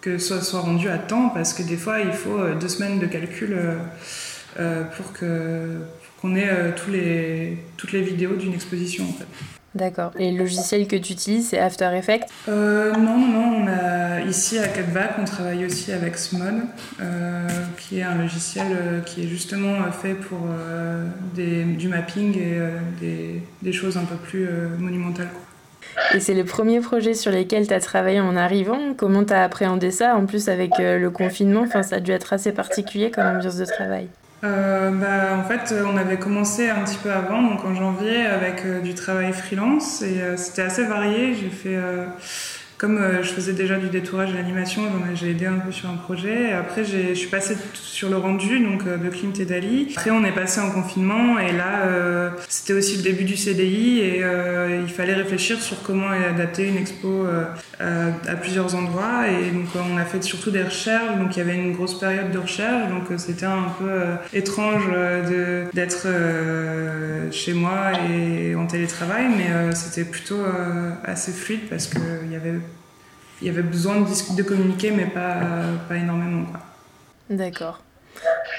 que 0.00 0.18
soit 0.18 0.60
rendu 0.60 0.88
à 0.88 0.98
temps 0.98 1.30
parce 1.30 1.52
que 1.52 1.62
des 1.62 1.76
fois, 1.76 2.00
il 2.00 2.12
faut 2.12 2.38
deux 2.60 2.68
semaines 2.68 2.98
de 2.98 3.06
calcul 3.06 3.56
pour 4.96 5.12
qu'on 5.12 6.36
ait 6.36 6.74
tous 6.76 6.90
les, 6.90 7.58
toutes 7.76 7.92
les 7.92 8.02
vidéos 8.02 8.36
d'une 8.36 8.54
exposition 8.54 9.04
en 9.04 9.12
fait. 9.12 9.57
D'accord. 9.74 10.12
Et 10.18 10.32
le 10.32 10.38
logiciel 10.38 10.86
que 10.88 10.96
tu 10.96 11.12
utilises, 11.12 11.48
c'est 11.50 11.58
After 11.58 11.90
Effects? 11.94 12.24
Euh, 12.48 12.92
Non, 12.94 13.18
non, 13.18 13.64
on 13.64 13.66
a, 13.68 14.20
ici 14.22 14.58
à 14.58 14.66
Catback, 14.66 15.12
on 15.20 15.24
travaille 15.24 15.66
aussi 15.66 15.92
avec 15.92 16.16
Smod, 16.16 16.54
euh, 17.00 17.46
qui 17.76 17.98
est 17.98 18.02
un 18.02 18.14
logiciel 18.14 18.66
euh, 18.70 19.00
qui 19.00 19.24
est 19.24 19.28
justement 19.28 19.90
fait 19.92 20.14
pour 20.14 20.38
des, 21.34 21.64
du 21.64 21.88
mapping 21.88 22.36
et 22.38 22.60
des, 23.00 23.42
des, 23.62 23.72
choses 23.72 23.96
un 23.96 24.04
peu 24.04 24.16
plus 24.16 24.48
monumentales. 24.78 25.28
Et 26.14 26.20
c'est 26.20 26.34
le 26.34 26.44
premier 26.44 26.80
projet 26.80 27.12
sur 27.12 27.30
lesquels 27.30 27.66
tu 27.66 27.74
as 27.74 27.80
travaillé 27.80 28.20
en 28.20 28.36
arrivant? 28.36 28.94
Comment 28.96 29.24
tu 29.24 29.32
as 29.32 29.42
appréhendé 29.42 29.90
ça? 29.90 30.16
En 30.16 30.26
plus, 30.26 30.48
avec 30.48 30.78
le 30.78 31.08
confinement, 31.10 31.66
ça 31.66 31.96
a 31.96 32.00
dû 32.00 32.12
être 32.12 32.32
assez 32.32 32.52
particulier 32.52 33.10
comme 33.10 33.26
ambiance 33.26 33.56
de 33.56 33.64
travail. 33.66 34.08
Euh, 34.44 34.90
bah, 34.92 35.36
en 35.36 35.44
fait, 35.44 35.74
on 35.84 35.96
avait 35.96 36.18
commencé 36.18 36.68
un 36.68 36.84
petit 36.84 36.98
peu 37.02 37.10
avant, 37.10 37.42
donc 37.42 37.64
en 37.64 37.74
janvier, 37.74 38.24
avec 38.24 38.64
euh, 38.64 38.80
du 38.80 38.94
travail 38.94 39.32
freelance 39.32 40.02
et 40.02 40.20
euh, 40.20 40.36
c'était 40.36 40.62
assez 40.62 40.84
varié. 40.84 41.34
J'ai 41.34 41.50
fait 41.50 41.76
comme 42.76 42.98
euh, 42.98 43.24
je 43.24 43.30
faisais 43.30 43.54
déjà 43.54 43.76
du 43.76 43.88
détourage 43.88 44.30
et 44.30 44.34
l'animation, 44.34 44.82
j'ai 45.14 45.30
aidé 45.30 45.46
un 45.46 45.58
peu 45.58 45.72
sur 45.72 45.90
un 45.90 45.96
projet. 45.96 46.52
après, 46.52 46.84
je 46.84 47.14
suis 47.14 47.26
passée 47.26 47.56
sur 47.74 48.08
le 48.08 48.16
rendu 48.16 48.60
donc 48.60 48.84
de 48.84 49.08
Klimt 49.08 49.40
et 49.40 49.44
Dali. 49.44 49.88
Après, 49.96 50.12
on 50.12 50.24
est 50.24 50.30
passé 50.30 50.60
en 50.60 50.70
confinement 50.70 51.40
et 51.40 51.50
là, 51.50 52.30
c'était 52.48 52.74
aussi 52.74 52.96
le 52.98 53.02
début 53.02 53.24
du 53.24 53.36
CDI 53.36 53.98
et 53.98 54.24
il 54.80 54.92
fallait 54.92 55.14
réfléchir 55.14 55.60
sur 55.60 55.82
comment 55.82 56.10
adapter 56.10 56.68
une 56.68 56.76
expo 56.76 57.26
à 57.80 58.36
plusieurs 58.36 58.74
endroits. 58.74 59.28
Et 59.28 59.50
donc, 59.50 59.66
on 59.74 59.96
a 59.96 60.04
fait 60.04 60.22
surtout 60.22 60.50
des 60.50 60.62
recherches. 60.62 61.16
Donc, 61.18 61.36
il 61.36 61.38
y 61.38 61.42
avait 61.42 61.56
une 61.56 61.72
grosse 61.72 61.98
période 61.98 62.30
de 62.30 62.38
recherche. 62.38 62.88
Donc, 62.90 63.18
c'était 63.18 63.46
un 63.46 63.68
peu 63.78 64.00
étrange 64.32 64.84
d'être 65.72 66.08
chez 67.30 67.54
moi 67.54 67.92
et 68.10 68.54
en 68.54 68.66
télétravail, 68.66 69.26
mais 69.36 69.74
c'était 69.74 70.04
plutôt 70.04 70.40
assez 71.04 71.32
fluide 71.32 71.68
parce 71.68 71.86
qu'il 71.86 72.32
y 72.32 72.36
avait 72.36 72.54
il 73.40 73.46
y 73.46 73.50
avait 73.50 73.62
besoin 73.62 74.00
de, 74.00 74.36
de 74.36 74.42
communiquer, 74.42 74.90
mais 74.90 75.06
pas, 75.06 75.36
pas 75.88 75.96
énormément. 75.96 76.46
D'accord. 77.30 77.82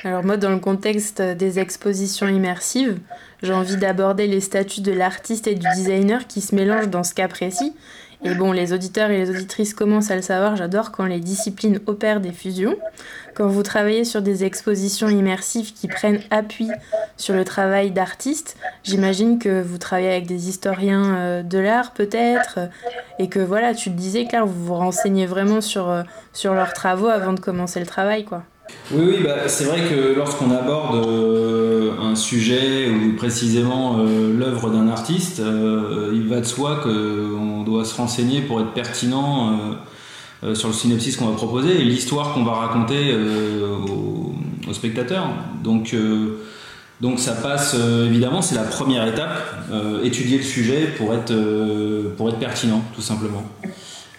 Alors 0.03 0.23
moi, 0.23 0.37
dans 0.37 0.51
le 0.51 0.59
contexte 0.59 1.21
des 1.21 1.59
expositions 1.59 2.27
immersives, 2.27 2.97
j'ai 3.43 3.53
envie 3.53 3.75
d'aborder 3.77 4.27
les 4.27 4.41
statuts 4.41 4.81
de 4.81 4.91
l'artiste 4.91 5.47
et 5.47 5.55
du 5.55 5.67
designer 5.75 6.27
qui 6.27 6.41
se 6.41 6.55
mélangent 6.55 6.89
dans 6.89 7.03
ce 7.03 7.13
cas 7.13 7.27
précis. 7.27 7.73
Et 8.21 8.33
bon, 8.35 8.51
les 8.51 8.73
auditeurs 8.73 9.11
et 9.11 9.17
les 9.17 9.29
auditrices 9.29 9.73
commencent 9.73 10.11
à 10.11 10.15
le 10.15 10.21
savoir, 10.21 10.57
j'adore 10.57 10.91
quand 10.91 11.05
les 11.05 11.21
disciplines 11.21 11.79
opèrent 11.85 12.19
des 12.19 12.33
fusions. 12.33 12.75
Quand 13.33 13.47
vous 13.47 13.63
travaillez 13.63 14.03
sur 14.03 14.21
des 14.21 14.43
expositions 14.43 15.07
immersives 15.07 15.73
qui 15.73 15.87
prennent 15.87 16.19
appui 16.29 16.69
sur 17.15 17.33
le 17.33 17.45
travail 17.45 17.91
d'artistes, 17.91 18.57
j'imagine 18.83 19.39
que 19.39 19.61
vous 19.61 19.77
travaillez 19.77 20.11
avec 20.11 20.27
des 20.27 20.49
historiens 20.49 21.15
euh, 21.15 21.43
de 21.43 21.59
l'art 21.59 21.93
peut-être, 21.93 22.59
et 23.19 23.29
que 23.29 23.39
voilà, 23.39 23.73
tu 23.73 23.89
le 23.89 23.95
disais 23.95 24.25
Claire, 24.25 24.45
vous 24.45 24.65
vous 24.65 24.75
renseignez 24.75 25.25
vraiment 25.25 25.61
sur, 25.61 25.89
euh, 25.89 26.03
sur 26.33 26.53
leurs 26.53 26.73
travaux 26.73 27.07
avant 27.07 27.31
de 27.31 27.39
commencer 27.39 27.79
le 27.79 27.85
travail, 27.85 28.25
quoi. 28.25 28.43
Oui, 28.91 29.03
oui 29.07 29.23
bah, 29.23 29.47
c'est 29.47 29.65
vrai 29.65 29.81
que 29.81 30.15
lorsqu'on 30.15 30.49
aborde 30.49 31.05
euh, 31.05 31.91
un 32.01 32.15
sujet 32.15 32.89
ou 32.89 33.15
précisément 33.15 33.99
euh, 33.99 34.35
l'œuvre 34.35 34.71
d'un 34.71 34.87
artiste, 34.87 35.39
euh, 35.39 36.11
il 36.13 36.27
va 36.27 36.39
de 36.39 36.45
soi 36.45 36.79
qu'on 36.81 37.63
doit 37.63 37.85
se 37.85 37.95
renseigner 37.95 38.41
pour 38.41 38.59
être 38.61 38.73
pertinent 38.73 39.59
sur 40.53 40.69
le 40.69 40.73
synopsis 40.73 41.17
qu'on 41.17 41.27
va 41.27 41.35
proposer 41.35 41.81
et 41.81 41.83
l'histoire 41.83 42.33
qu'on 42.33 42.43
va 42.43 42.53
raconter 42.53 43.13
aux, 43.13 44.73
spectateurs. 44.73 45.27
Donc, 45.63 45.93
ça 47.17 47.33
passe, 47.33 47.75
évidemment, 48.05 48.41
c'est 48.41 48.55
la 48.55 48.63
première 48.63 49.05
étape, 49.05 49.67
étudier 50.03 50.37
le 50.37 50.43
sujet 50.43 50.87
pour 50.97 51.13
être 51.13 52.39
pertinent, 52.39 52.81
tout 52.95 53.01
simplement. 53.01 53.43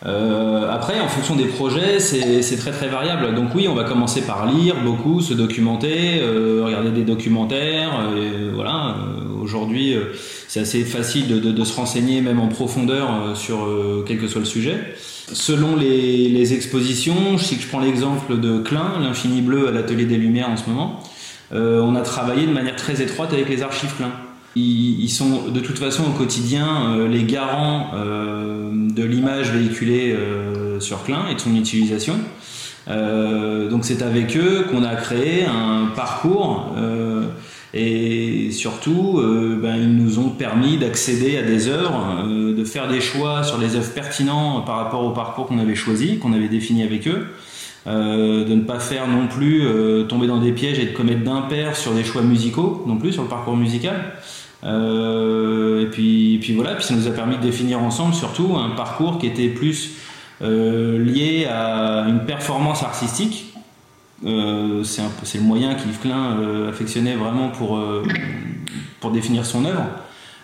Euh, 0.06 0.70
après, 0.72 0.98
en 1.00 1.08
fonction 1.08 1.36
des 1.36 1.44
projets, 1.44 2.00
c'est 2.00 2.56
très 2.56 2.70
très 2.70 2.88
variable. 2.88 3.34
Donc 3.34 3.54
oui, 3.54 3.68
on 3.68 3.74
va 3.74 3.84
commencer 3.84 4.22
par 4.22 4.46
lire 4.46 4.76
beaucoup, 4.82 5.20
se 5.20 5.34
documenter, 5.34 6.20
euh, 6.20 6.62
regarder 6.64 6.90
des 6.90 7.04
documentaires. 7.04 7.92
Euh, 8.00 8.50
voilà. 8.54 8.96
Aujourd'hui, 9.42 9.96
c'est 10.48 10.60
assez 10.60 10.84
facile 10.84 11.28
de, 11.28 11.38
de, 11.38 11.64
se 11.64 11.74
renseigner 11.74 12.20
même 12.20 12.40
en 12.40 12.48
profondeur 12.48 13.34
sur 13.34 13.66
quel 14.06 14.18
que 14.18 14.28
soit 14.28 14.40
le 14.40 14.46
sujet. 14.46 14.94
Selon 15.32 15.76
les, 15.76 16.28
les 16.28 16.54
expositions, 16.54 17.38
je 17.38 17.44
sais 17.44 17.56
que 17.56 17.62
je 17.62 17.68
prends 17.68 17.80
l'exemple 17.80 18.38
de 18.38 18.58
Klein, 18.58 19.00
l'infini 19.00 19.40
bleu 19.40 19.68
à 19.68 19.70
l'atelier 19.70 20.04
des 20.04 20.18
Lumières 20.18 20.50
en 20.50 20.56
ce 20.56 20.68
moment. 20.68 21.00
on 21.52 21.96
a 21.96 22.02
travaillé 22.02 22.46
de 22.46 22.52
manière 22.52 22.76
très 22.76 23.00
étroite 23.00 23.32
avec 23.32 23.48
les 23.48 23.62
archives 23.62 23.94
Klein. 23.96 24.12
Ils, 24.56 25.08
sont 25.08 25.48
de 25.48 25.60
toute 25.60 25.78
façon 25.78 26.04
au 26.04 26.18
quotidien 26.18 27.06
les 27.08 27.22
garants 27.22 27.92
de 27.94 29.04
l'image 29.04 29.52
véhiculée 29.52 30.16
sur 30.80 31.04
Klein 31.04 31.26
et 31.30 31.34
de 31.34 31.40
son 31.40 31.54
utilisation. 31.54 32.16
donc 32.88 33.84
c'est 33.84 34.02
avec 34.02 34.36
eux 34.36 34.66
qu'on 34.70 34.82
a 34.82 34.96
créé 34.96 35.44
un 35.44 35.86
parcours 35.94 36.74
et 37.74 38.50
surtout, 38.50 39.22
ben, 39.62 39.76
ils 39.76 39.96
nous 39.96 40.18
ont 40.18 40.30
permis 40.30 40.78
d'accéder 40.78 41.38
à 41.38 41.42
des 41.42 41.68
œuvres, 41.68 42.26
de 42.26 42.64
faire 42.64 42.88
des 42.88 43.00
choix 43.00 43.44
sur 43.44 43.58
les 43.58 43.76
œuvres 43.76 43.92
pertinents 43.92 44.62
par 44.62 44.78
rapport 44.78 45.04
au 45.04 45.10
parcours 45.10 45.46
qu'on 45.46 45.60
avait 45.60 45.76
choisi, 45.76 46.18
qu'on 46.18 46.32
avait 46.32 46.48
défini 46.48 46.82
avec 46.82 47.06
eux. 47.06 47.28
Euh, 47.86 48.44
de 48.44 48.54
ne 48.54 48.60
pas 48.60 48.78
faire 48.78 49.08
non 49.08 49.26
plus 49.26 49.62
euh, 49.62 50.04
tomber 50.04 50.26
dans 50.26 50.38
des 50.38 50.52
pièges 50.52 50.78
et 50.78 50.84
de 50.84 50.92
commettre 50.92 51.24
d'impair 51.24 51.76
sur 51.76 51.92
des 51.92 52.04
choix 52.04 52.20
musicaux 52.20 52.84
non 52.86 52.98
plus 52.98 53.12
sur 53.12 53.22
le 53.22 53.28
parcours 53.28 53.56
musical. 53.56 54.12
Euh, 54.64 55.82
et 55.82 55.86
puis, 55.86 56.54
voilà, 56.54 56.74
puis 56.74 56.84
ça 56.84 56.94
nous 56.94 57.06
a 57.06 57.10
permis 57.10 57.36
de 57.36 57.42
définir 57.42 57.82
ensemble 57.82 58.14
surtout 58.14 58.56
un 58.56 58.70
parcours 58.70 59.18
qui 59.18 59.26
était 59.26 59.48
plus 59.48 59.96
lié 60.42 61.46
à 61.46 62.06
une 62.08 62.24
performance 62.24 62.82
artistique. 62.82 63.52
c'est 64.22 64.26
le 64.28 65.42
moyen 65.42 65.74
qu'Yves 65.74 65.98
Klein 66.00 66.66
affectionnait 66.68 67.14
vraiment 67.14 67.48
pour, 67.48 67.78
pour 69.00 69.10
définir 69.10 69.44
son 69.44 69.66
œuvre. 69.66 69.84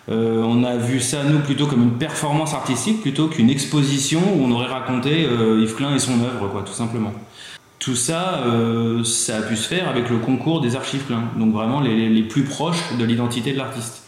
on 0.07 0.63
a 0.63 0.77
vu 0.77 0.99
ça, 0.99 1.23
nous, 1.23 1.39
plutôt 1.39 1.65
comme 1.65 1.81
une 1.81 1.97
performance 1.97 2.53
artistique 2.53 3.01
plutôt 3.01 3.27
qu'une 3.27 3.49
exposition 3.49 4.21
où 4.35 4.43
on 4.45 4.51
aurait 4.51 4.67
raconté 4.67 5.23
Yves 5.23 5.73
Klein 5.73 5.95
et 5.95 5.99
son 5.99 6.21
œuvre, 6.21 6.47
quoi, 6.51 6.61
tout 6.61 6.73
simplement. 6.73 7.13
Tout 7.79 7.95
ça, 7.95 8.39
euh, 8.45 9.03
ça 9.03 9.37
a 9.37 9.41
pu 9.41 9.55
se 9.55 9.67
faire 9.67 9.87
avec 9.87 10.09
le 10.09 10.17
concours 10.17 10.61
des 10.61 10.75
archives 10.75 11.03
pleins, 11.03 11.23
donc 11.37 11.53
vraiment 11.53 11.79
les, 11.79 12.23
plus 12.23 12.43
proches 12.43 12.97
de 12.97 13.05
l'identité 13.05 13.53
de 13.53 13.57
l'artiste. 13.57 14.03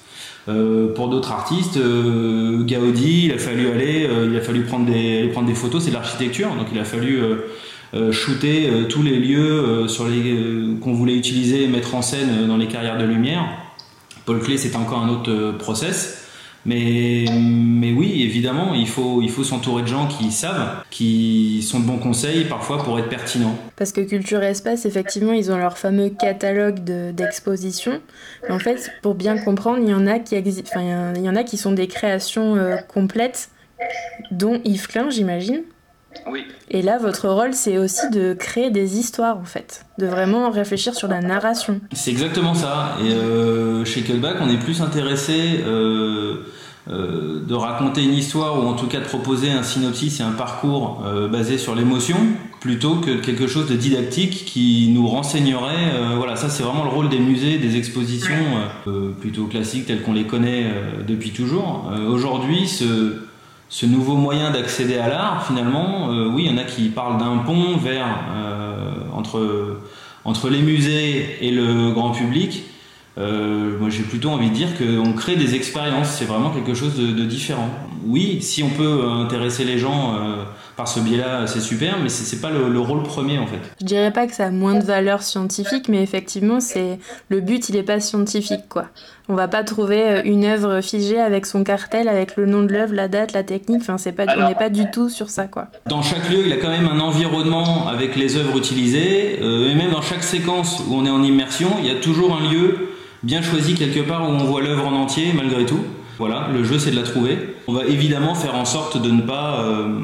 Euh, 0.50 0.94
pour 0.94 1.10
d'autres 1.10 1.32
artistes, 1.32 1.78
euh, 1.78 2.64
Gaudi, 2.64 3.26
il 3.26 3.32
a 3.32 3.38
fallu 3.38 3.70
aller, 3.70 4.10
il 4.26 4.36
a 4.36 4.42
fallu 4.42 4.64
prendre 4.64 4.86
des, 4.86 5.30
prendre 5.32 5.48
des 5.48 5.56
photos, 5.56 5.84
c'est 5.84 5.90
de 5.90 5.96
l'architecture, 5.96 6.50
donc 6.56 6.68
il 6.74 6.80
a 6.80 6.86
fallu 6.86 7.22
shooter 8.12 8.70
tous 8.90 9.02
les 9.02 9.18
lieux 9.18 9.88
sur 9.88 10.08
les 10.08 10.78
qu'on 10.80 10.94
voulait 10.94 11.16
utiliser 11.16 11.64
et 11.64 11.68
mettre 11.68 11.96
en 11.96 12.02
scène 12.02 12.48
dans 12.48 12.58
les 12.58 12.68
carrières 12.68 12.98
de 12.98 13.06
lumière. 13.06 13.46
Paul 14.26 14.40
Klee, 14.40 14.58
c'est 14.60 14.76
encore 14.76 15.00
un 15.00 15.10
autre 15.10 15.54
process. 15.58 16.29
Mais, 16.66 17.26
mais 17.34 17.92
oui, 17.92 18.24
évidemment, 18.24 18.74
il 18.74 18.88
faut, 18.88 19.22
il 19.22 19.30
faut 19.30 19.44
s'entourer 19.44 19.84
de 19.84 19.88
gens 19.88 20.08
qui 20.08 20.32
savent, 20.32 20.84
qui 20.90 21.64
sont 21.64 21.80
de 21.80 21.86
bons 21.86 21.98
conseils 21.98 22.46
parfois 22.46 22.84
pour 22.84 23.00
être 23.00 23.10
pertinents. 23.10 23.58
Parce 23.76 23.92
que 23.92 24.02
Culture 24.02 24.44
Espace, 24.44 24.86
effectivement, 24.86 25.32
ils 25.32 25.52
ont 25.52 25.58
leur 25.58 25.78
fameux 25.78 26.10
catalogue 26.10 26.80
d'expositions. 27.14 28.02
en 28.50 28.60
fait, 28.60 28.92
pour 29.02 29.16
bien 29.16 29.38
comprendre, 29.38 29.80
il 29.82 29.90
y 29.90 29.94
en 29.94 30.08
a 30.08 30.20
qui, 30.20 30.36
enfin, 30.38 31.14
il 31.16 31.24
y 31.24 31.30
en 31.30 31.36
a 31.36 31.44
qui 31.44 31.58
sont 31.58 31.72
des 31.72 31.88
créations 31.88 32.56
euh, 32.56 32.76
complètes, 32.88 33.50
dont 34.32 34.60
Yves 34.66 34.88
Klein, 34.88 35.10
j'imagine. 35.10 35.64
Oui. 36.28 36.46
Et 36.70 36.82
là, 36.82 36.98
votre 36.98 37.28
rôle, 37.28 37.54
c'est 37.54 37.78
aussi 37.78 38.10
de 38.10 38.34
créer 38.34 38.72
des 38.72 38.98
histoires, 38.98 39.38
en 39.38 39.46
fait, 39.46 39.86
de 39.98 40.06
vraiment 40.06 40.50
réfléchir 40.50 40.94
sur 40.96 41.08
la 41.08 41.22
narration. 41.22 41.82
C'est 41.94 42.12
exactement 42.12 42.54
ça. 42.54 42.98
Et 43.04 43.12
euh, 43.12 43.86
chez 43.86 44.02
Cutback, 44.02 44.38
on 44.42 44.50
est 44.50 44.60
plus 44.60 44.82
intéressé 44.82 45.62
euh, 45.66 46.46
euh, 46.90 47.44
de 47.46 47.54
raconter 47.54 48.04
une 48.04 48.14
histoire, 48.14 48.64
ou 48.64 48.68
en 48.68 48.74
tout 48.74 48.88
cas 48.88 49.00
de 49.00 49.06
proposer 49.06 49.52
un 49.52 49.64
synopsis 49.64 50.20
et 50.20 50.24
un 50.24 50.32
parcours 50.32 51.04
basé 51.32 51.58
sur 51.58 51.76
l'émotion, 51.76 52.18
plutôt 52.60 52.96
que 52.96 53.18
quelque 53.18 53.48
chose 53.48 53.68
de 53.68 53.76
didactique 53.76 54.46
qui 54.46 54.92
nous 54.94 55.08
renseignerait. 55.08 56.16
voilà, 56.18 56.36
ça, 56.36 56.50
c'est 56.50 56.64
vraiment 56.64 56.84
le 56.84 56.90
rôle 56.90 57.10
des 57.10 57.20
musées, 57.20 57.58
des 57.58 57.78
expositions 57.78 58.34
plutôt 59.20 59.46
classiques 59.46 59.86
telles 59.86 60.02
qu'on 60.02 60.14
les 60.14 60.26
connaît 60.26 60.66
depuis 61.08 61.32
toujours. 61.32 61.92
Aujourd'hui, 62.08 62.68
ce 62.68 63.29
ce 63.70 63.86
nouveau 63.86 64.16
moyen 64.16 64.50
d'accéder 64.50 64.98
à 64.98 65.08
l'art, 65.08 65.46
finalement, 65.46 66.12
euh, 66.12 66.28
oui, 66.28 66.46
il 66.46 66.52
y 66.52 66.54
en 66.54 66.58
a 66.58 66.64
qui 66.64 66.90
parlent 66.90 67.20
d'un 67.20 67.38
pont 67.38 67.78
vers 67.78 68.08
euh, 68.36 68.94
entre, 69.14 69.78
entre 70.26 70.50
les 70.50 70.62
musées 70.62 71.38
et 71.42 71.52
le 71.52 71.92
grand 71.92 72.10
public. 72.10 72.64
Euh, 73.20 73.78
moi, 73.80 73.92
j'ai 73.92 74.02
plutôt 74.02 74.30
envie 74.30 74.50
de 74.50 74.56
dire 74.56 74.70
qu'on 74.76 75.14
crée 75.14 75.36
des 75.36 75.54
expériences. 75.54 76.10
C'est 76.10 76.26
vraiment 76.26 76.50
quelque 76.50 76.74
chose 76.74 76.96
de, 76.96 77.24
différent. 77.26 77.70
Oui, 78.06 78.42
si 78.42 78.64
on 78.64 78.70
peut 78.70 79.04
intéresser 79.08 79.66
les 79.66 79.78
gens 79.78 80.16
par 80.80 80.88
ce 80.88 81.02
biais-là, 81.02 81.46
c'est 81.46 81.60
super, 81.60 82.00
mais 82.02 82.08
c'est, 82.08 82.34
n'est 82.34 82.42
pas 82.42 82.52
le, 82.52 82.80
rôle 82.80 83.04
premier 83.04 83.38
en 83.38 83.46
fait. 83.48 83.60
Je 83.82 83.86
dirais 83.86 84.14
pas 84.14 84.28
que 84.28 84.34
ça 84.34 84.46
a 84.46 84.50
moins 84.50 84.76
de 84.76 84.84
valeur 84.86 85.24
scientifique, 85.24 85.90
mais 85.90 86.02
effectivement, 86.02 86.62
c'est 86.62 87.00
le 87.28 87.42
but, 87.42 87.68
il 87.68 87.76
est 87.76 87.84
pas 87.84 88.00
scientifique 88.00 88.70
quoi. 88.70 88.86
On 89.28 89.36
va 89.36 89.50
pas 89.50 89.66
trouver 89.66 90.22
une 90.24 90.46
œuvre 90.46 90.80
figée 90.80 91.20
avec 91.20 91.48
son 91.48 91.66
cartel, 91.66 92.08
avec 92.08 92.38
le 92.38 92.46
nom 92.46 92.64
de 92.64 92.72
l'œuvre, 92.72 92.94
la 92.94 93.10
date, 93.10 93.34
la 93.34 93.44
technique. 93.44 93.82
Enfin, 93.82 93.98
c'est 93.98 94.14
pas, 94.14 94.24
on 94.38 94.48
n'est 94.48 94.56
pas 94.56 94.70
du 94.70 94.90
tout 94.90 95.10
sur 95.10 95.30
ça 95.30 95.48
quoi. 95.48 95.68
Dans 95.86 96.02
chaque 96.02 96.30
lieu, 96.30 96.44
il 96.46 96.48
y 96.48 96.54
a 96.54 96.58
quand 96.58 96.70
même 96.70 96.88
un 96.88 97.02
environnement 97.02 97.90
avec 97.90 98.16
les 98.16 98.38
œuvres 98.38 98.58
utilisées, 98.58 99.38
et 99.44 99.76
même 99.76 99.92
dans 99.92 100.02
chaque 100.02 100.24
séquence 100.24 100.82
où 100.88 100.96
on 100.96 101.06
est 101.06 101.12
en 101.12 101.24
immersion, 101.24 101.72
il 101.82 101.88
y 101.88 101.92
a 101.92 102.00
toujours 102.00 102.38
un 102.38 102.50
lieu 102.50 102.94
bien 103.22 103.42
choisi 103.42 103.76
quelque 103.76 104.00
part 104.00 104.24
où 104.30 104.32
on 104.32 104.46
voit 104.46 104.62
l'œuvre 104.62 104.88
en 104.88 104.94
entier 104.94 105.34
malgré 105.36 105.66
tout. 105.66 105.84
Voilà, 106.20 106.50
le 106.54 106.64
jeu 106.66 106.80
c'est 106.80 106.92
de 106.92 106.98
la 106.98 107.04
trouver. 107.04 107.38
On 107.68 107.74
va 107.74 107.86
évidemment 107.86 108.36
faire 108.36 108.56
en 108.56 108.66
sorte 108.66 109.02
de 109.02 109.10
ne 109.10 109.22
pas, 109.22 109.62
euh, 109.64 110.00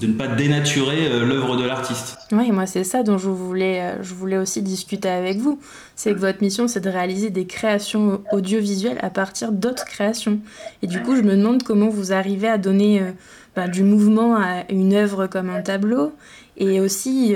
de 0.00 0.06
ne 0.06 0.12
pas 0.12 0.28
dénaturer 0.28 1.08
euh, 1.08 1.24
l'œuvre 1.24 1.56
de 1.56 1.64
l'artiste. 1.64 2.16
Oui, 2.32 2.50
moi 2.50 2.66
c'est 2.66 2.84
ça 2.84 3.02
dont 3.02 3.18
je 3.18 3.28
voulais, 3.28 3.80
euh, 3.80 4.02
je 4.02 4.14
voulais 4.14 4.38
aussi 4.38 4.62
discuter 4.62 5.08
avec 5.08 5.38
vous. 5.38 5.58
C'est 5.94 6.12
que 6.12 6.18
votre 6.18 6.42
mission 6.42 6.68
c'est 6.68 6.80
de 6.80 6.90
réaliser 6.90 7.30
des 7.30 7.46
créations 7.46 8.22
audiovisuelles 8.32 8.98
à 9.00 9.10
partir 9.10 9.52
d'autres 9.52 9.84
créations. 9.84 10.38
Et 10.82 10.86
du 10.86 11.00
coup 11.02 11.16
je 11.16 11.22
me 11.22 11.36
demande 11.36 11.62
comment 11.62 11.88
vous 11.88 12.12
arrivez 12.12 12.48
à 12.48 12.58
donner 12.58 13.02
ben, 13.54 13.68
du 13.68 13.82
mouvement 13.82 14.36
à 14.36 14.64
une 14.70 14.94
œuvre 14.94 15.26
comme 15.26 15.50
un 15.50 15.62
tableau 15.62 16.12
et 16.56 16.80
aussi 16.80 17.34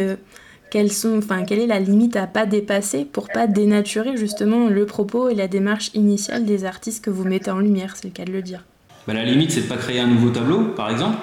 sont, 0.88 1.18
enfin, 1.18 1.44
quelle 1.44 1.58
est 1.58 1.66
la 1.66 1.80
limite 1.80 2.16
à 2.16 2.26
pas 2.26 2.46
dépasser 2.46 3.04
pour 3.04 3.28
pas 3.28 3.46
dénaturer 3.46 4.16
justement 4.16 4.68
le 4.68 4.86
propos 4.86 5.28
et 5.28 5.34
la 5.34 5.48
démarche 5.48 5.90
initiale 5.94 6.44
des 6.44 6.64
artistes 6.64 7.04
que 7.04 7.10
vous 7.10 7.24
mettez 7.24 7.50
en 7.50 7.58
lumière, 7.58 7.96
c'est 7.96 8.04
le 8.04 8.10
cas 8.10 8.24
de 8.24 8.32
le 8.32 8.42
dire. 8.42 8.64
Bah, 9.06 9.14
la 9.14 9.24
limite, 9.24 9.50
c'est 9.50 9.62
de 9.62 9.66
pas 9.66 9.76
créer 9.76 10.00
un 10.00 10.06
nouveau 10.06 10.30
tableau, 10.30 10.60
par 10.76 10.90
exemple. 10.90 11.16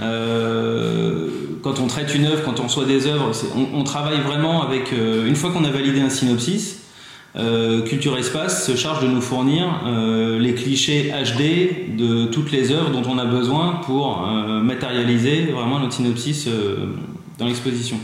Euh, 0.00 1.28
quand 1.62 1.78
on 1.78 1.86
traite 1.86 2.14
une 2.14 2.26
œuvre, 2.26 2.42
quand 2.44 2.60
on 2.60 2.64
reçoit 2.64 2.86
des 2.86 3.06
œuvres, 3.06 3.30
on, 3.74 3.84
travaille 3.84 4.20
vraiment 4.20 4.62
avec. 4.62 4.92
Euh, 4.92 5.26
une 5.26 5.36
fois 5.36 5.50
qu'on 5.50 5.64
a 5.64 5.70
validé 5.70 6.00
un 6.00 6.10
synopsis, 6.10 6.80
euh, 7.36 7.82
Culture 7.82 8.16
Espace 8.16 8.66
se 8.66 8.76
charge 8.76 9.02
de 9.02 9.08
nous 9.08 9.20
fournir 9.20 9.82
les 10.38 10.54
clichés 10.54 11.12
HD 11.12 11.96
de 11.96 12.26
toutes 12.26 12.52
les 12.52 12.72
œuvres 12.72 12.90
dont 12.90 13.02
on 13.08 13.18
a 13.18 13.24
besoin 13.24 13.80
pour 13.84 14.26
matérialiser 14.62 15.46
vraiment 15.46 15.80
notre 15.80 15.94
synopsis 15.94 16.48
dans 17.38 17.46
l'exposition. 17.46 17.98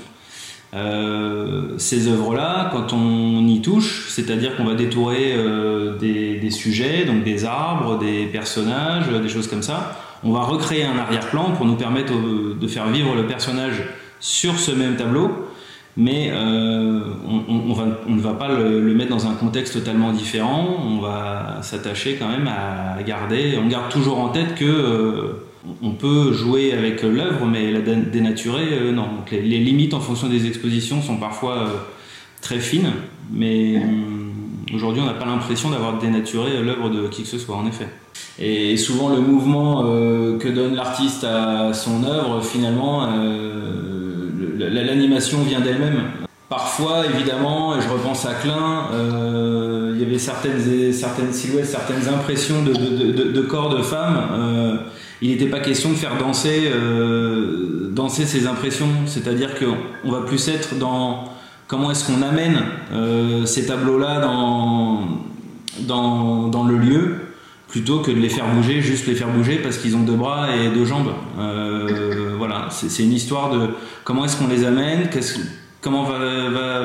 Euh, 0.72 1.78
ces 1.78 2.06
œuvres-là, 2.08 2.70
quand 2.72 2.92
on 2.92 3.46
y 3.46 3.60
touche, 3.60 4.08
c'est-à-dire 4.08 4.56
qu'on 4.56 4.64
va 4.64 4.74
détourer 4.74 5.34
euh, 5.34 5.96
des, 5.98 6.50
sujets, 6.50 7.04
donc 7.04 7.24
des 7.24 7.44
arbres, 7.44 7.98
des 7.98 8.26
personnages, 8.26 9.08
des 9.08 9.28
choses 9.28 9.48
comme 9.48 9.62
ça, 9.62 9.96
on 10.22 10.32
va 10.32 10.42
recréer 10.42 10.84
un 10.84 10.98
arrière-plan 10.98 11.52
pour 11.56 11.66
nous 11.66 11.76
permettre 11.76 12.12
de 12.12 12.66
faire 12.68 12.86
vivre 12.88 13.14
le 13.14 13.26
personnage 13.26 13.82
sur 14.20 14.58
ce 14.58 14.70
même 14.70 14.96
tableau, 14.96 15.48
mais 15.96 16.30
euh, 16.32 17.00
on, 17.48 18.12
ne 18.12 18.20
va 18.20 18.34
pas 18.34 18.48
le, 18.48 18.80
le, 18.80 18.94
mettre 18.94 19.10
dans 19.10 19.26
un 19.26 19.34
contexte 19.34 19.74
totalement 19.74 20.12
différent, 20.12 20.76
on 20.84 21.00
va 21.00 21.58
s'attacher 21.62 22.16
quand 22.16 22.28
même 22.28 22.48
à 22.48 23.02
garder, 23.02 23.58
on 23.62 23.66
garde 23.66 23.88
toujours 23.90 24.20
en 24.20 24.28
tête 24.28 24.54
que 24.54 25.34
on 25.82 25.90
peut 25.90 26.32
jouer 26.32 26.72
avec 26.72 27.02
l'œuvre, 27.02 27.46
mais 27.46 27.70
la 27.70 27.80
dénaturer, 27.80 28.68
euh, 28.72 28.92
non. 28.92 29.08
les, 29.30 29.40
limites 29.40 29.94
en 29.94 30.00
fonction 30.00 30.28
des 30.28 30.46
expositions 30.46 31.02
sont 31.02 31.16
parfois 31.16 31.56
euh, 31.56 31.66
très 32.40 32.58
fines, 32.58 32.92
mais 33.30 33.76
euh, 33.76 34.74
aujourd'hui 34.74 35.02
on 35.02 35.06
n'a 35.06 35.14
pas 35.14 35.26
l'impression 35.26 35.70
d'avoir 35.70 35.98
dénaturé 35.98 36.62
l'œuvre 36.62 36.88
de 36.88 37.08
qui 37.08 37.22
que 37.22 37.28
ce 37.28 37.38
soit, 37.38 37.56
en 37.56 37.66
effet. 37.66 37.88
Et 38.38 38.76
souvent 38.78 39.10
le 39.10 39.20
mouvement 39.20 39.82
que 39.82 40.48
donne 40.48 40.74
l'artiste 40.74 41.24
à 41.24 41.74
son 41.74 42.04
œuvre, 42.04 42.42
finalement, 42.42 43.06
l'animation 44.58 45.42
vient 45.42 45.60
d'elle-même. 45.60 46.19
Parfois, 46.50 47.06
évidemment, 47.06 47.80
je 47.80 47.88
repense 47.88 48.26
à 48.26 48.34
Klein, 48.34 48.88
il 49.94 50.00
y 50.00 50.04
avait 50.04 50.18
certaines, 50.18 50.92
certaines 50.92 51.32
silhouettes, 51.32 51.66
certaines 51.66 52.08
impressions 52.08 52.62
de, 52.62 53.40
corps 53.42 53.70
de 53.70 53.82
femmes 53.82 54.80
il 55.22 55.30
n'était 55.30 55.46
pas 55.46 55.60
question 55.60 55.90
de 55.90 55.96
faire 55.96 56.16
danser, 56.16 56.70
euh, 56.72 57.88
danser 57.90 58.24
ces 58.24 58.46
impressions. 58.46 58.88
C'est-à-dire 59.06 59.50
qu'on 59.58 60.10
va 60.10 60.22
plus 60.22 60.48
être 60.48 60.76
dans 60.76 61.24
comment 61.66 61.90
est-ce 61.90 62.06
qu'on 62.06 62.22
amène 62.22 62.62
euh, 62.92 63.44
ces 63.44 63.66
tableaux-là 63.66 64.20
dans, 64.20 66.48
dans, 66.48 66.64
le 66.64 66.76
lieu 66.76 67.16
plutôt 67.68 68.00
que 68.00 68.10
de 68.10 68.16
les 68.16 68.28
faire 68.28 68.48
bouger, 68.48 68.80
juste 68.80 69.06
les 69.06 69.14
faire 69.14 69.28
bouger 69.28 69.56
parce 69.56 69.78
qu'ils 69.78 69.94
ont 69.94 70.02
deux 70.02 70.16
bras 70.16 70.48
et 70.56 70.70
deux 70.70 70.86
jambes. 70.86 71.12
Euh, 71.38 72.34
voilà, 72.38 72.68
c'est 72.70 73.02
une 73.02 73.12
histoire 73.12 73.50
de 73.50 73.68
comment 74.04 74.24
est-ce 74.24 74.38
qu'on 74.38 74.48
les 74.48 74.64
amène, 74.64 75.10
comment 75.80 76.04
va, 76.04 76.18
va, 76.18 76.82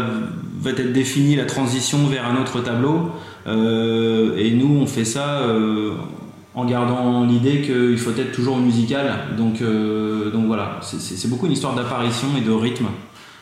va, 0.60 0.70
être 0.70 0.94
définie 0.94 1.36
la 1.36 1.46
transition 1.46 2.08
vers 2.08 2.26
un 2.26 2.42
autre 2.42 2.62
tableau. 2.62 3.12
et 3.48 4.52
nous, 4.52 4.80
on 4.82 4.88
fait 4.88 5.06
ça 5.06 5.42
en 6.56 6.66
gardant 6.66 7.26
l'idée 7.26 7.62
qu'il 7.62 7.98
faut 7.98 8.12
être 8.12 8.32
toujours 8.32 8.58
musical. 8.58 9.06
Donc, 9.38 9.62
donc 9.62 10.48
voilà, 10.48 10.80
c'est 10.82 11.30
beaucoup 11.30 11.46
une 11.46 11.54
histoire 11.54 11.76
d'apparition 11.76 12.28
et 12.38 12.42
de 12.42 12.52
rythme. 12.52 12.88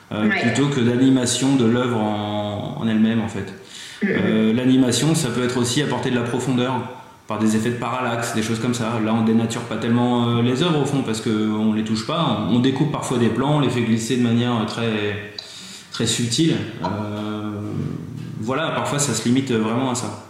plutôt 0.10 0.68
que 0.68 0.80
d'animation 0.80 1.56
de 1.56 1.66
l'œuvre 1.66 1.98
en, 1.98 2.78
en 2.82 2.88
elle-même 2.88 3.22
en 3.22 3.30
fait. 3.30 3.54
Euh, 4.06 4.54
l'animation, 4.54 5.16
ça 5.16 5.30
peut 5.30 5.44
être 5.44 5.58
aussi 5.58 5.82
apporter 5.82 6.10
de 6.10 6.16
la 6.16 6.22
profondeur 6.22 6.74
par 7.28 7.40
des 7.40 7.56
effets 7.56 7.70
de 7.70 7.76
parallaxe, 7.76 8.36
des 8.36 8.44
choses 8.44 8.60
comme 8.60 8.74
ça. 8.74 9.00
Là, 9.04 9.14
on 9.14 9.24
dénature 9.24 9.62
pas 9.62 9.78
tellement 9.78 10.28
euh, 10.28 10.42
les 10.42 10.62
œuvres 10.62 10.82
au 10.82 10.86
fond 10.86 11.04
parce 11.06 11.22
qu'on 11.22 11.74
les 11.74 11.84
touche 11.84 12.06
pas. 12.06 12.48
On, 12.52 12.60
découpe 12.60 12.92
parfois 12.92 13.18
des 13.18 13.30
plans, 13.30 13.58
on 13.58 13.60
les 13.60 13.70
fait 13.70 13.82
glisser 13.82 14.18
de 14.18 14.24
manière 14.24 14.66
très, 14.68 15.33
très 15.94 16.08
subtile. 16.08 16.56
Euh, 16.84 17.62
voilà, 18.42 18.72
parfois 18.72 19.00
ça 19.00 19.14
se 19.14 19.24
limite 19.26 19.52
vraiment 19.52 19.92
à 19.92 19.96
ça. 19.96 20.24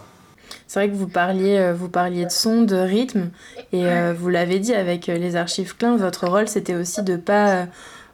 C'est 0.68 0.80
vrai 0.80 0.88
que 0.88 0.94
vous 0.94 1.08
parliez, 1.08 1.72
vous 1.76 1.88
parliez 1.88 2.24
de 2.26 2.30
son, 2.30 2.62
de 2.62 2.76
rythme, 2.76 3.30
et 3.72 3.84
vous 4.16 4.28
l'avez 4.28 4.58
dit 4.58 4.74
avec 4.74 5.06
les 5.06 5.36
archives 5.36 5.76
Klein, 5.76 5.96
votre 5.96 6.26
rôle 6.26 6.48
c'était 6.48 6.74
aussi 6.74 7.02
de 7.02 7.16
pas 7.16 7.66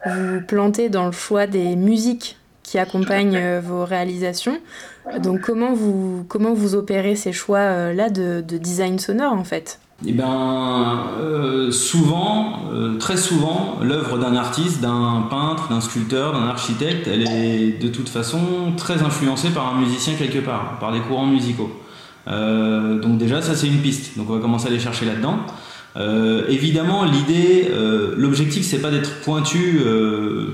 vous 0.05 0.41
planter 0.41 0.89
dans 0.89 1.07
le 1.07 1.11
choix 1.11 1.47
des 1.47 1.75
musiques 1.75 2.37
qui 2.61 2.77
accompagnent 2.77 3.59
vos 3.59 3.83
réalisations. 3.83 4.59
Donc 5.19 5.41
comment 5.41 5.73
vous, 5.73 6.23
comment 6.27 6.53
vous 6.53 6.75
opérez 6.75 7.15
ces 7.15 7.33
choix-là 7.33 8.09
de, 8.09 8.41
design 8.41 8.99
sonore 8.99 9.33
en 9.33 9.43
fait? 9.43 9.80
Eh 10.05 10.11
bien, 10.13 11.05
euh, 11.19 11.71
souvent, 11.71 12.61
euh, 12.73 12.97
très 12.97 13.17
souvent, 13.17 13.77
l'œuvre 13.81 14.17
d'un 14.17 14.35
artiste, 14.35 14.81
d'un 14.81 15.27
peintre, 15.29 15.69
d'un 15.69 15.81
sculpteur, 15.81 16.33
d'un 16.33 16.47
architecte, 16.47 17.07
elle 17.07 17.27
est 17.27 17.81
de 17.81 17.87
toute 17.87 18.09
façon 18.09 18.39
très 18.77 19.03
influencée 19.03 19.49
par 19.49 19.75
un 19.75 19.79
musicien 19.79 20.15
quelque 20.15 20.39
part, 20.39 20.79
par 20.79 20.91
des 20.91 20.99
courants 20.99 21.27
musicaux. 21.27 21.71
Euh, 22.27 22.99
donc 22.99 23.17
déjà, 23.17 23.41
ça 23.41 23.55
c'est 23.55 23.67
une 23.67 23.81
piste. 23.81 24.17
Donc 24.17 24.29
on 24.29 24.33
va 24.33 24.39
commencer 24.39 24.65
à 24.65 24.69
aller 24.69 24.79
chercher 24.79 25.05
là-dedans. 25.05 25.39
évidemment, 26.49 27.03
l'idée, 27.03 27.69
l'objectif, 28.17 28.63
c'est 28.65 28.81
pas 28.81 28.91
d'être 28.91 29.21
pointu 29.21 29.81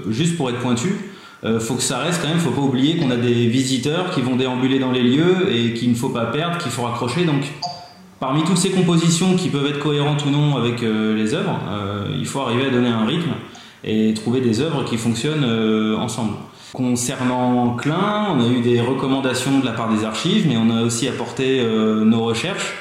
juste 0.09 0.35
pour 0.35 0.49
être 0.49 0.59
pointu. 0.59 0.95
Euh, 1.43 1.59
faut 1.59 1.75
que 1.75 1.83
ça 1.83 1.99
reste 1.99 2.21
quand 2.21 2.29
même, 2.29 2.39
faut 2.39 2.51
pas 2.51 2.61
oublier 2.61 2.97
qu'on 2.97 3.11
a 3.11 3.15
des 3.15 3.47
visiteurs 3.47 4.09
qui 4.11 4.21
vont 4.21 4.35
déambuler 4.35 4.79
dans 4.79 4.91
les 4.91 5.03
lieux 5.03 5.53
et 5.53 5.73
qu'il 5.73 5.89
ne 5.89 5.95
faut 5.95 6.09
pas 6.09 6.25
perdre, 6.25 6.57
qu'il 6.57 6.71
faut 6.71 6.81
raccrocher. 6.81 7.25
Donc, 7.25 7.43
parmi 8.19 8.43
toutes 8.43 8.57
ces 8.57 8.71
compositions 8.71 9.35
qui 9.35 9.49
peuvent 9.49 9.65
être 9.67 9.79
cohérentes 9.79 10.25
ou 10.25 10.29
non 10.29 10.55
avec 10.57 10.83
euh, 10.83 11.15
les 11.15 11.33
œuvres, 11.33 11.59
euh, 11.69 12.07
il 12.17 12.25
faut 12.25 12.41
arriver 12.41 12.65
à 12.65 12.69
donner 12.69 12.89
un 12.89 13.05
rythme 13.05 13.31
et 13.83 14.13
trouver 14.13 14.41
des 14.41 14.59
œuvres 14.61 14.83
qui 14.83 14.97
fonctionnent 14.97 15.45
ensemble. 15.97 16.33
Concernant 16.73 17.75
Klein, 17.75 18.27
on 18.35 18.41
a 18.41 18.47
eu 18.47 18.61
des 18.61 18.81
recommandations 18.81 19.59
de 19.59 19.65
la 19.65 19.71
part 19.71 19.93
des 19.93 20.03
archives, 20.03 20.45
mais 20.47 20.57
on 20.57 20.69
a 20.69 20.81
aussi 20.81 21.07
apporté 21.07 21.63
nos 21.63 22.25
recherches. 22.25 22.73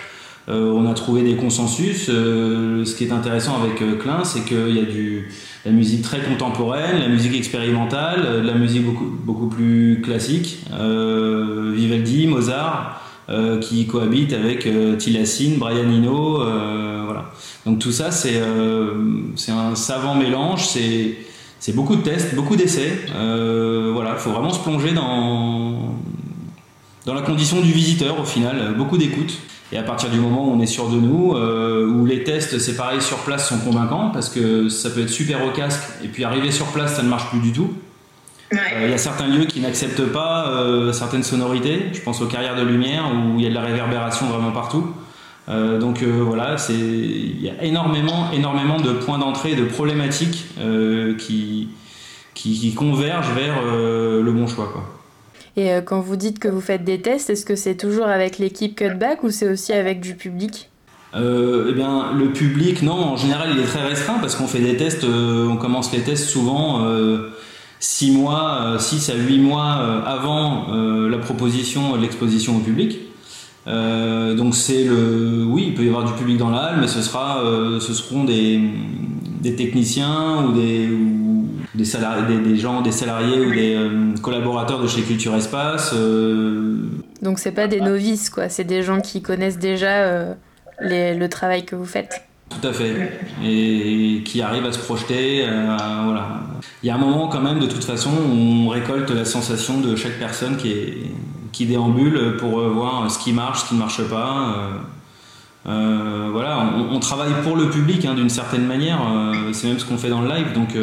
on 0.48 0.84
a 0.90 0.94
trouvé 0.94 1.22
des 1.22 1.36
consensus. 1.36 2.06
ce 2.06 2.94
qui 2.96 3.04
est 3.04 3.12
intéressant 3.12 3.62
avec 3.62 3.76
Klein, 4.00 4.24
c'est 4.24 4.44
qu'il 4.44 4.74
y 4.74 4.80
a 4.80 4.84
du, 4.84 5.28
la 5.66 5.72
musique 5.72 6.02
très 6.02 6.20
contemporaine, 6.20 7.00
la 7.00 7.08
musique 7.08 7.34
expérimentale, 7.34 8.22
euh, 8.24 8.42
la 8.42 8.54
musique 8.54 8.84
beaucoup, 8.84 9.48
plus 9.48 10.00
classique, 10.00 10.60
euh, 10.72 11.72
Vivaldi, 11.74 12.28
Mozart, 12.28 13.02
euh, 13.28 13.58
qui 13.58 13.86
cohabitent 13.86 14.32
avec 14.32 14.66
euh, 14.66 14.96
Tilassine, 14.96 15.58
Brian 15.58 15.88
Eno, 15.88 16.36
voilà. 17.04 17.32
Donc 17.64 17.78
tout 17.78 17.92
ça, 17.92 18.10
c'est 18.10 18.40
c'est 19.36 19.52
un 19.52 19.74
savant 19.74 20.14
mélange, 20.14 20.66
c'est 20.66 21.72
beaucoup 21.74 21.96
de 21.96 22.02
tests, 22.02 22.34
beaucoup 22.34 22.56
d'essais. 22.56 23.06
voilà, 23.12 24.12
il 24.14 24.20
faut 24.20 24.30
vraiment 24.30 24.52
se 24.52 24.60
plonger 24.60 24.92
dans 24.92 25.94
dans 27.04 27.14
la 27.14 27.22
condition 27.22 27.60
du 27.60 27.72
visiteur 27.72 28.20
au 28.20 28.24
final, 28.24 28.74
beaucoup 28.76 28.98
d'écoute. 28.98 29.38
Et 29.72 29.78
à 29.78 29.82
partir 29.82 30.10
du 30.10 30.20
moment 30.20 30.48
où 30.48 30.52
on 30.52 30.60
est 30.60 30.66
sûr 30.66 30.88
de 30.88 30.96
nous, 30.96 31.34
euh, 31.34 31.86
où 31.86 32.06
les 32.06 32.22
tests, 32.22 32.58
c'est 32.58 32.76
pareil, 32.76 33.02
sur 33.02 33.18
place 33.18 33.48
sont 33.48 33.58
convaincants, 33.58 34.10
parce 34.10 34.28
que 34.28 34.68
ça 34.68 34.90
peut 34.90 35.00
être 35.00 35.10
super 35.10 35.44
au 35.44 35.50
casque, 35.50 35.82
et 36.04 36.08
puis 36.08 36.24
arriver 36.24 36.52
sur 36.52 36.66
place, 36.66 36.96
ça 36.96 37.02
ne 37.02 37.08
marche 37.08 37.28
plus 37.30 37.40
du 37.40 37.52
tout. 37.52 37.72
Euh, 38.52 38.56
il 38.84 38.90
y 38.90 38.94
a 38.94 38.98
certains 38.98 39.26
lieux 39.26 39.46
qui 39.46 39.60
n'acceptent 39.60 40.06
pas 40.06 40.48
euh, 40.48 40.92
certaines 40.92 41.22
sonorités. 41.22 41.90
Je 41.92 42.00
pense 42.00 42.20
aux 42.20 42.26
carrières 42.26 42.56
de 42.56 42.62
lumière 42.62 43.04
où 43.12 43.38
il 43.38 43.42
y 43.42 43.46
a 43.46 43.50
de 43.50 43.54
la 43.54 43.62
réverbération 43.62 44.26
vraiment 44.26 44.52
partout. 44.52 44.94
donc 45.48 46.02
voilà, 46.02 46.56
il 46.68 47.40
y 47.40 47.48
a 47.48 47.62
énormément, 47.62 48.30
énormément 48.32 48.80
de 48.80 48.92
points 48.92 49.18
d'entrée, 49.18 49.54
de 49.54 49.64
problématiques 49.64 50.46
qui, 51.18 51.68
qui, 52.34 52.60
qui, 52.60 52.74
convergent 52.74 53.32
vers 53.32 53.62
le 53.64 54.32
bon 54.32 54.46
choix. 54.46 54.70
Quoi. 54.72 54.96
Et 55.56 55.72
euh, 55.72 55.80
quand 55.80 56.00
vous 56.00 56.16
dites 56.16 56.38
que 56.38 56.48
vous 56.48 56.60
faites 56.60 56.84
des 56.84 57.00
tests, 57.00 57.30
est-ce 57.30 57.46
que 57.46 57.56
c'est 57.56 57.76
toujours 57.76 58.06
avec 58.06 58.38
l'équipe 58.38 58.76
Cutback 58.76 59.22
ou 59.24 59.30
c'est 59.30 59.48
aussi 59.48 59.72
avec 59.72 60.00
du 60.00 60.14
public? 60.14 60.70
Euh, 61.14 61.68
eh 61.70 61.72
bien, 61.72 62.12
le 62.12 62.30
public, 62.32 62.82
non, 62.82 62.92
en 62.92 63.16
général, 63.16 63.50
il 63.54 63.60
est 63.60 63.66
très 63.66 63.82
restreint 63.82 64.18
parce 64.20 64.34
qu'on 64.34 64.46
fait 64.46 64.60
des 64.60 64.76
tests, 64.76 65.04
euh, 65.04 65.48
on 65.48 65.56
commence 65.56 65.90
les 65.92 66.00
tests 66.00 66.28
souvent 66.28 66.84
6 67.80 68.10
mois, 68.12 68.76
6 68.78 69.10
à 69.10 69.14
8 69.14 69.38
mois 69.38 69.72
avant 70.06 70.66
la 71.08 71.18
proposition 71.18 71.96
de 71.96 72.02
l'exposition 72.02 72.56
au 72.56 72.60
public. 72.60 72.98
donc 73.66 74.54
c'est 74.54 74.84
le, 74.84 75.44
oui, 75.46 75.66
il 75.68 75.74
peut 75.74 75.84
y 75.84 75.88
avoir 75.88 76.04
du 76.04 76.12
public 76.12 76.38
dans 76.38 76.50
la 76.50 76.58
halle, 76.58 76.80
mais 76.80 76.88
ce 76.88 77.02
sera, 77.02 77.42
ce 77.78 77.92
seront 77.92 78.24
des, 78.24 78.60
des 79.46 79.54
techniciens 79.54 80.46
ou 80.46 80.52
des, 80.52 80.88
des, 81.74 81.84
salariés, 81.84 82.38
des, 82.38 82.56
gens, 82.56 82.82
des 82.82 82.92
salariés 82.92 83.40
ou 83.40 83.52
des 83.52 83.74
euh, 83.76 84.14
collaborateurs 84.22 84.80
de 84.80 84.88
chez 84.88 85.02
Culture 85.02 85.34
Espace. 85.34 85.92
Euh. 85.94 86.78
Donc 87.22 87.38
c'est 87.38 87.52
pas 87.52 87.68
des 87.68 87.80
novices, 87.80 88.30
quoi. 88.30 88.48
C'est 88.48 88.64
des 88.64 88.82
gens 88.82 89.00
qui 89.00 89.22
connaissent 89.22 89.58
déjà 89.58 90.02
euh, 90.04 90.34
le 90.80 91.26
travail 91.28 91.64
que 91.64 91.76
vous 91.76 91.86
faites. 91.86 92.22
Tout 92.48 92.66
à 92.66 92.72
fait. 92.72 93.20
Et, 93.44 94.22
qui 94.24 94.40
arrivent 94.42 94.66
à 94.66 94.72
se 94.72 94.78
projeter. 94.78 95.44
voilà. 95.44 96.40
Il 96.82 96.86
y 96.86 96.90
a 96.90 96.94
un 96.94 96.98
moment 96.98 97.28
quand 97.28 97.40
même, 97.40 97.58
de 97.58 97.66
toute 97.66 97.84
façon, 97.84 98.10
où 98.10 98.66
on 98.66 98.68
récolte 98.68 99.10
la 99.10 99.24
sensation 99.24 99.80
de 99.80 99.96
chaque 99.96 100.18
personne 100.18 100.56
qui, 100.56 100.70
est, 100.70 101.10
qui 101.52 101.66
déambule 101.66 102.36
pour 102.38 102.60
voir 102.60 103.10
ce 103.10 103.18
qui 103.18 103.32
marche, 103.32 103.62
ce 103.62 103.68
qui 103.68 103.74
ne 103.74 103.80
marche 103.80 104.02
pas. 104.08 104.54
voilà, 105.64 106.72
on, 106.90 107.00
travaille 107.00 107.32
pour 107.42 107.56
le 107.56 107.70
public 107.70 108.04
hein, 108.04 108.14
d'une 108.14 108.30
certaine 108.30 108.66
manière. 108.66 109.00
c'est 109.52 109.68
même 109.68 109.78
ce 109.78 109.84
qu'on 109.84 109.98
fait 109.98 110.10
dans 110.10 110.20
le 110.22 110.28
live. 110.28 110.52
Donc 110.54 110.76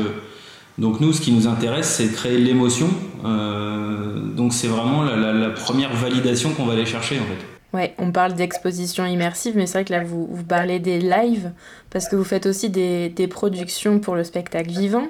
donc 0.77 0.99
nous, 0.99 1.13
ce 1.13 1.21
qui 1.21 1.31
nous 1.31 1.47
intéresse, 1.47 1.87
c'est 1.87 2.09
de 2.09 2.13
créer 2.13 2.37
l'émotion. 2.39 2.89
Euh, 3.25 4.19
donc 4.19 4.53
c'est 4.53 4.67
vraiment 4.67 5.03
la, 5.03 5.49
première 5.51 5.93
validation 5.93 6.51
qu'on 6.53 6.65
va 6.65 6.73
aller 6.73 6.85
chercher 6.85 7.19
en 7.19 7.23
fait. 7.23 7.52
Ouais, 7.73 7.95
on 7.97 8.11
parle 8.11 8.33
d'exposition 8.33 9.03
immersive, 9.03 9.57
mais 9.57 9.65
c'est 9.65 9.79
vrai 9.79 9.85
que 9.85 9.93
là, 9.93 10.03
vous, 10.03 10.27
vous, 10.29 10.43
parlez 10.43 10.77
des 10.77 10.99
lives, 10.99 11.51
parce 11.89 12.07
que 12.07 12.15
vous 12.15 12.23
faites 12.23 12.45
aussi 12.45 12.69
des, 12.69 13.27
productions 13.27 13.99
pour 13.99 14.13
le 14.13 14.23
spectacle 14.23 14.69
vivant. 14.69 15.07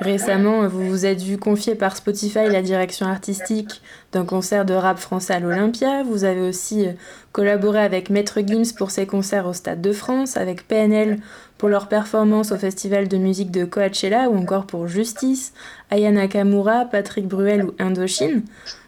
Récemment, 0.00 0.66
vous 0.68 0.88
vous 0.88 1.04
êtes 1.04 1.20
vu 1.20 1.36
confier 1.36 1.74
par 1.74 1.96
Spotify 1.96 2.48
la 2.48 2.62
direction 2.62 3.06
artistique 3.06 3.82
d'un 4.12 4.24
concert 4.24 4.64
de 4.64 4.72
rap 4.72 4.98
français 4.98 5.34
à 5.34 5.40
l'Olympia. 5.40 6.02
Vous 6.04 6.24
avez 6.24 6.40
aussi 6.40 6.86
euh, 6.86 6.92
collaboré 7.32 7.80
avec 7.80 8.08
Maître 8.08 8.40
Gims 8.46 8.72
pour 8.78 8.90
ses 8.90 9.06
concerts 9.06 9.46
au 9.46 9.52
Stade 9.52 9.82
de 9.82 9.92
France, 9.92 10.36
avec 10.38 10.66
PNL 10.66 11.18
pour 11.58 11.68
leur 11.68 11.88
performance 11.88 12.52
au 12.52 12.56
Festival 12.56 13.08
de 13.08 13.18
musique 13.18 13.50
de 13.50 13.64
Coachella 13.64 14.30
ou 14.30 14.38
encore 14.38 14.66
pour 14.66 14.86
Justice, 14.86 15.52
Ayana 15.90 16.28
Kamura, 16.28 16.86
Patrick 16.86 17.26
Bruel 17.26 17.64
ou 17.64 17.74
Indochine. 17.78 18.44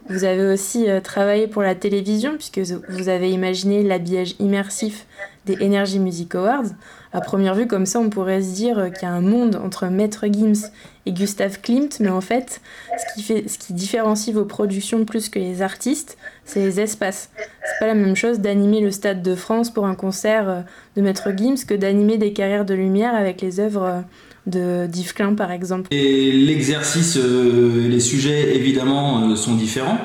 Vous 0.09 0.25
avez 0.25 0.53
aussi 0.53 0.89
euh, 0.89 1.01
travaillé 1.01 1.47
pour 1.47 1.63
la 1.63 1.75
télévision 1.75 2.37
puisque 2.37 2.59
vous 2.59 3.09
avez 3.09 3.31
imaginé 3.31 3.83
l'habillage 3.83 4.35
immersif 4.39 5.07
des 5.47 5.57
Energy 5.65 5.99
Music 5.99 6.35
Awards. 6.35 6.71
À 7.13 7.21
première 7.21 7.55
vue, 7.55 7.67
comme 7.67 7.87
ça, 7.87 7.99
on 7.99 8.09
pourrait 8.09 8.43
se 8.43 8.55
dire 8.55 8.91
qu'il 8.93 9.03
y 9.03 9.11
a 9.11 9.13
un 9.13 9.21
monde 9.21 9.57
entre 9.57 9.87
Maître 9.87 10.27
Gims 10.27 10.71
et 11.07 11.13
Gustave 11.13 11.61
Klimt, 11.61 11.99
mais 11.99 12.09
en 12.09 12.21
fait, 12.21 12.61
ce 12.97 13.15
qui, 13.15 13.23
fait, 13.23 13.49
ce 13.49 13.59
qui 13.59 13.73
différencie 13.73 14.35
vos 14.35 14.45
productions 14.45 15.05
plus 15.05 15.29
que 15.29 15.39
les 15.39 15.63
artistes, 15.63 16.17
c'est 16.51 16.61
les 16.61 16.81
espaces. 16.81 17.31
C'est 17.37 17.79
pas 17.81 17.87
la 17.87 17.95
même 17.95 18.17
chose 18.17 18.41
d'animer 18.41 18.81
le 18.81 18.91
Stade 18.91 19.23
de 19.23 19.35
France 19.35 19.71
pour 19.73 19.87
un 19.87 19.95
concert 19.95 20.49
euh, 20.49 20.61
de 20.97 21.03
Maître 21.03 21.31
Gims 21.37 21.65
que 21.67 21.75
d'animer 21.75 22.19
des 22.19 22.33
carrières 22.33 22.65
de 22.65 22.75
lumière 22.75 23.15
avec 23.15 23.41
les 23.41 23.61
œuvres 23.61 23.85
euh, 23.85 24.01
de 24.47 24.87
d'Yves 24.87 25.15
Klein, 25.15 25.35
par 25.35 25.53
exemple. 25.53 25.89
Et 25.91 26.33
l'exercice, 26.33 27.17
euh, 27.17 27.89
les 27.89 28.01
sujets, 28.01 28.57
évidemment, 28.57 29.35
sont 29.37 29.55
différents 29.55 29.99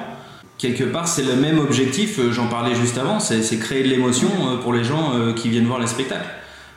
quelque 0.57 0.85
part, 0.85 1.07
c'est 1.07 1.23
le 1.23 1.35
même 1.35 1.59
objectif, 1.59 2.19
j'en 2.31 2.47
parlais 2.47 2.73
juste 2.75 2.97
avant, 2.97 3.19
c'est 3.19 3.59
créer 3.59 3.83
de 3.83 3.89
l'émotion 3.89 4.29
pour 4.63 4.73
les 4.73 4.85
gens 4.85 5.11
qui 5.35 5.49
viennent 5.49 5.65
voir 5.65 5.79
les 5.79 5.85
spectacles. 5.85 6.29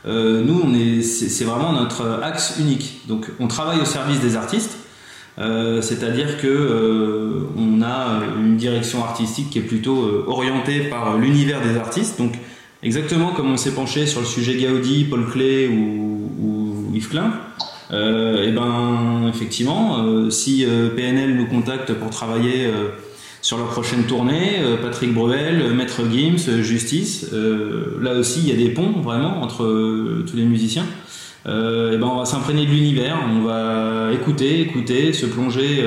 Euh, 0.06 0.42
nous, 0.42 0.62
c'est 1.02 1.44
vraiment 1.44 1.72
notre 1.72 2.20
axe 2.22 2.56
unique. 2.58 3.02
Donc, 3.08 3.26
on 3.40 3.48
travaille 3.48 3.80
au 3.80 3.84
service 3.84 4.20
des 4.20 4.36
artistes, 4.36 4.78
euh, 5.38 5.80
c'est-à-dire 5.82 6.38
que 6.38 6.48
euh, 6.48 7.48
on 7.56 7.80
a 7.82 8.22
une 8.38 8.56
direction 8.56 9.04
artistique 9.04 9.50
qui 9.50 9.58
est 9.58 9.62
plutôt 9.62 10.24
orientée 10.26 10.80
par 10.84 11.16
l'univers 11.16 11.60
des 11.60 11.76
artistes. 11.76 12.18
Donc, 12.18 12.32
exactement 12.82 13.30
comme 13.30 13.50
on 13.52 13.56
s'est 13.56 13.74
penché 13.74 14.06
sur 14.06 14.20
le 14.20 14.26
sujet 14.26 14.56
Gaudi, 14.56 15.04
Paul 15.04 15.26
Klee 15.26 15.68
ou, 15.68 16.90
Yves 16.94 17.08
Klein, 17.08 17.32
et 17.90 18.48
eh 18.48 18.50
ben 18.50 19.30
effectivement, 19.32 20.30
si 20.30 20.66
PNL 20.96 21.36
nous 21.36 21.46
contacte 21.46 21.92
pour 21.94 22.10
travailler 22.10 22.68
sur 23.40 23.56
leur 23.56 23.68
prochaine 23.68 24.02
tournée, 24.04 24.60
Patrick 24.82 25.14
Bruel, 25.14 25.72
Maître 25.74 26.02
Gims, 26.10 26.60
Justice, 26.62 27.30
là 27.32 28.14
aussi 28.14 28.40
il 28.40 28.48
y 28.48 28.52
a 28.52 28.56
des 28.56 28.70
ponts 28.70 29.00
vraiment 29.00 29.42
entre 29.42 29.64
tous 30.26 30.36
les 30.36 30.44
musiciens. 30.44 30.86
Et 31.46 31.96
ben 31.96 32.02
on 32.02 32.18
va 32.18 32.24
s'imprégner 32.24 32.66
de 32.66 32.70
l'univers, 32.70 33.16
on 33.30 33.42
va 33.42 34.12
écouter, 34.12 34.60
écouter, 34.60 35.12
se 35.12 35.26
plonger 35.26 35.82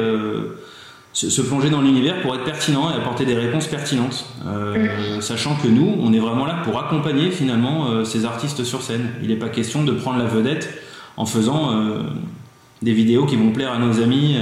se, 1.14 1.42
plonger 1.42 1.70
dans 1.70 1.82
l'univers 1.82 2.22
pour 2.22 2.36
être 2.36 2.44
pertinent 2.44 2.90
et 2.92 2.96
apporter 2.96 3.26
des 3.26 3.36
réponses 3.36 3.68
pertinentes. 3.68 4.26
Euh, 4.46 5.20
sachant 5.22 5.56
que 5.56 5.68
nous, 5.68 5.96
on 6.00 6.14
est 6.14 6.20
vraiment 6.20 6.46
là 6.46 6.62
pour 6.64 6.80
accompagner 6.80 7.32
finalement 7.32 7.90
euh, 7.90 8.06
ces 8.06 8.26
artistes 8.26 8.64
sur 8.64 8.82
scène. 8.82 9.10
Il 9.22 9.30
n'est 9.30 9.36
pas 9.36 9.50
question 9.50 9.84
de 9.84 9.92
prendre 9.92 10.20
la 10.20 10.26
vedette 10.26 10.82
en 11.18 11.26
faisant 11.26 11.74
euh, 11.74 12.04
des 12.82 12.94
vidéos 12.94 13.26
qui 13.26 13.36
vont 13.36 13.52
plaire 13.52 13.74
à 13.74 13.78
nos 13.78 14.02
amis. 14.02 14.38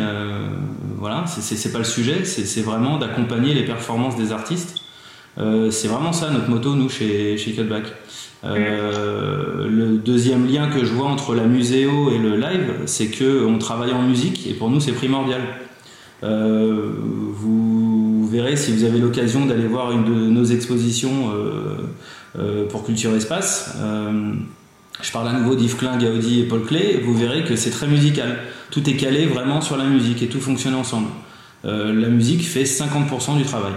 voilà, 0.98 1.26
c'est 1.28 1.72
pas 1.72 1.80
le 1.80 1.84
sujet, 1.84 2.24
c'est 2.24 2.62
vraiment 2.62 2.98
d'accompagner 2.98 3.54
les 3.54 3.64
performances 3.64 4.16
des 4.16 4.32
artistes. 4.32 4.76
c'est 5.36 5.88
vraiment 5.90 6.14
ça 6.14 6.30
notre 6.30 6.50
moto, 6.50 6.76
nous, 6.76 6.88
chez, 6.88 7.38
chez 7.38 7.52
Cutback. 7.52 7.84
Le 8.44 9.98
deuxième 9.98 10.48
lien 10.48 10.70
que 10.70 10.86
je 10.86 10.94
vois 10.94 11.08
entre 11.08 11.36
la 11.36 11.44
muséo 11.44 12.12
et 12.12 12.18
le 12.18 12.36
live, 12.36 12.74
c'est 12.86 13.08
que 13.08 13.46
on 13.46 13.58
travaille 13.58 13.92
en 13.92 14.02
musique 14.02 14.48
et 14.48 14.54
pour 14.54 14.70
nous 14.70 14.80
c'est 14.80 14.94
primordial. 14.94 15.42
Euh, 16.24 16.92
vous 16.98 18.28
verrez 18.28 18.56
si 18.56 18.74
vous 18.74 18.84
avez 18.84 19.00
l'occasion 19.00 19.46
d'aller 19.46 19.68
voir 19.68 19.92
une 19.92 20.04
de 20.04 20.30
nos 20.30 20.44
expositions 20.44 21.32
euh, 21.34 21.78
euh, 22.38 22.68
pour 22.68 22.86
Culture 22.86 23.16
Espace. 23.16 23.78
je 25.02 25.12
parle 25.12 25.30
à 25.30 25.34
nouveau 25.34 25.56
d'Yves 25.56 25.78
Klein, 25.78 25.98
Gaudi 25.98 26.42
et 26.42 26.44
Paul 26.44 26.66
Klee. 26.66 27.00
Vous 27.04 27.16
verrez 27.16 27.44
que 27.44 27.56
c'est 27.56 27.72
très 27.72 27.88
musical. 27.88 28.38
Tout 28.72 28.88
est 28.90 28.96
calé 28.96 29.26
vraiment 29.26 29.62
sur 29.62 29.78
la 29.78 29.86
musique 29.86 30.22
et 30.22 30.28
tout 30.28 30.42
fonctionne 30.42 30.76
ensemble. 30.76 31.08
la 31.64 32.10
musique 32.10 32.46
fait 32.46 32.64
50% 32.64 33.38
du 33.38 33.44
travail. 33.44 33.74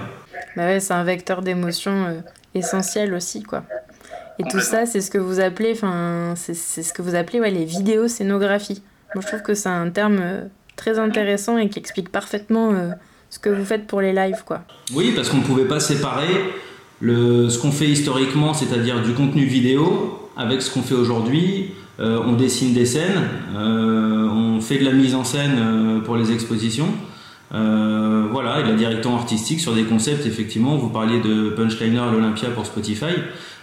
Bah 0.57 0.67
ouais, 0.67 0.81
c'est 0.81 0.93
un 0.93 1.05
vecteur 1.05 1.41
d'émotion 1.41 2.23
essentiel 2.55 3.15
aussi, 3.15 3.43
quoi. 3.43 3.63
Et 4.39 4.45
tout 4.51 4.61
ça, 4.61 4.87
c'est 4.87 5.01
ce 5.01 5.11
que 5.11 5.19
vous 5.19 5.41
appelez, 5.41 5.73
enfin, 5.73 6.35
c'est 6.37 6.55
ce 6.55 6.93
que 6.93 7.03
vous 7.03 7.15
appelez 7.15 7.41
ouais, 7.41 7.51
les 7.51 7.65
vidéos-scénographies. 7.65 8.83
Moi, 9.15 9.23
je 9.23 9.29
trouve 9.29 9.43
que 9.43 9.55
c'est 9.55 9.69
un 9.69 9.91
terme 9.91 10.49
très 10.77 10.99
intéressant 10.99 11.59
et 11.59 11.69
qui 11.69 11.79
explique 11.79 12.11
parfaitement 12.11 12.73
euh, 12.73 12.91
ce 13.31 13.39
que 13.39 13.49
vous 13.49 13.65
faites 13.65 13.87
pour 13.87 14.01
les 14.01 14.13
lives. 14.13 14.43
Quoi. 14.45 14.63
Oui, 14.95 15.13
parce 15.15 15.29
qu'on 15.29 15.39
ne 15.39 15.43
pouvait 15.43 15.67
pas 15.67 15.81
séparer 15.81 16.29
le, 17.01 17.49
ce 17.49 17.59
qu'on 17.59 17.73
fait 17.73 17.89
historiquement, 17.89 18.55
c'est-à-dire 18.55 19.03
du 19.03 19.13
contenu 19.13 19.45
vidéo, 19.45 20.31
avec 20.37 20.63
ce 20.63 20.73
qu'on 20.73 20.83
fait 20.83 20.95
aujourd'hui. 20.95 21.73
Euh, 22.01 22.21
on 22.25 22.33
dessine 22.33 22.73
des 22.73 22.87
scènes, 22.87 23.29
euh, 23.55 24.27
on 24.29 24.61
fait 24.61 24.79
de 24.79 24.85
la 24.85 24.93
mise 24.93 25.15
en 25.15 25.25
scène 25.25 26.01
pour 26.05 26.17
les 26.17 26.33
expositions. 26.33 26.89
Voilà, 27.53 28.61
et 28.61 28.63
de 28.63 28.69
la 28.69 28.75
direction 28.75 29.15
artistique 29.15 29.61
sur 29.61 29.75
des 29.75 29.85
concepts, 29.85 30.27
effectivement, 30.27 30.77
vous 30.77 30.89
parliez 30.89 31.21
de 31.21 31.51
Punchliner 31.51 31.99
à 31.99 32.11
l'Olympia 32.11 32.49
pour 32.51 32.67
Spotify. 32.67 33.15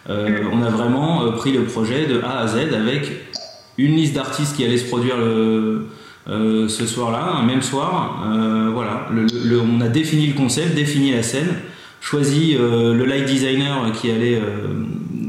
on 0.08 0.62
a 0.62 0.70
vraiment 0.70 1.32
pris 1.34 1.52
le 1.52 1.64
projet 1.64 2.06
de 2.06 2.22
A 2.22 2.40
à 2.40 2.48
Z 2.48 2.74
avec 2.74 3.12
une 3.78 3.96
liste 3.96 4.14
d'artistes 4.14 4.56
qui 4.56 4.66
allait 4.66 4.78
se 4.78 4.88
produire 4.88 5.18
le, 5.18 5.88
euh, 6.30 6.68
ce 6.68 6.86
soir-là, 6.86 7.38
un 7.38 7.44
même 7.44 7.62
soir. 7.62 8.24
Euh, 8.28 8.70
voilà, 8.72 9.08
on 9.12 9.82
a 9.82 9.88
défini 9.88 10.28
le 10.28 10.34
concept, 10.34 10.76
défini 10.76 11.12
la 11.12 11.24
scène, 11.24 11.48
choisi 12.02 12.56
euh, 12.60 12.94
le 12.94 13.06
light 13.06 13.26
designer 13.26 13.92
qui 13.94 14.12
allait, 14.12 14.40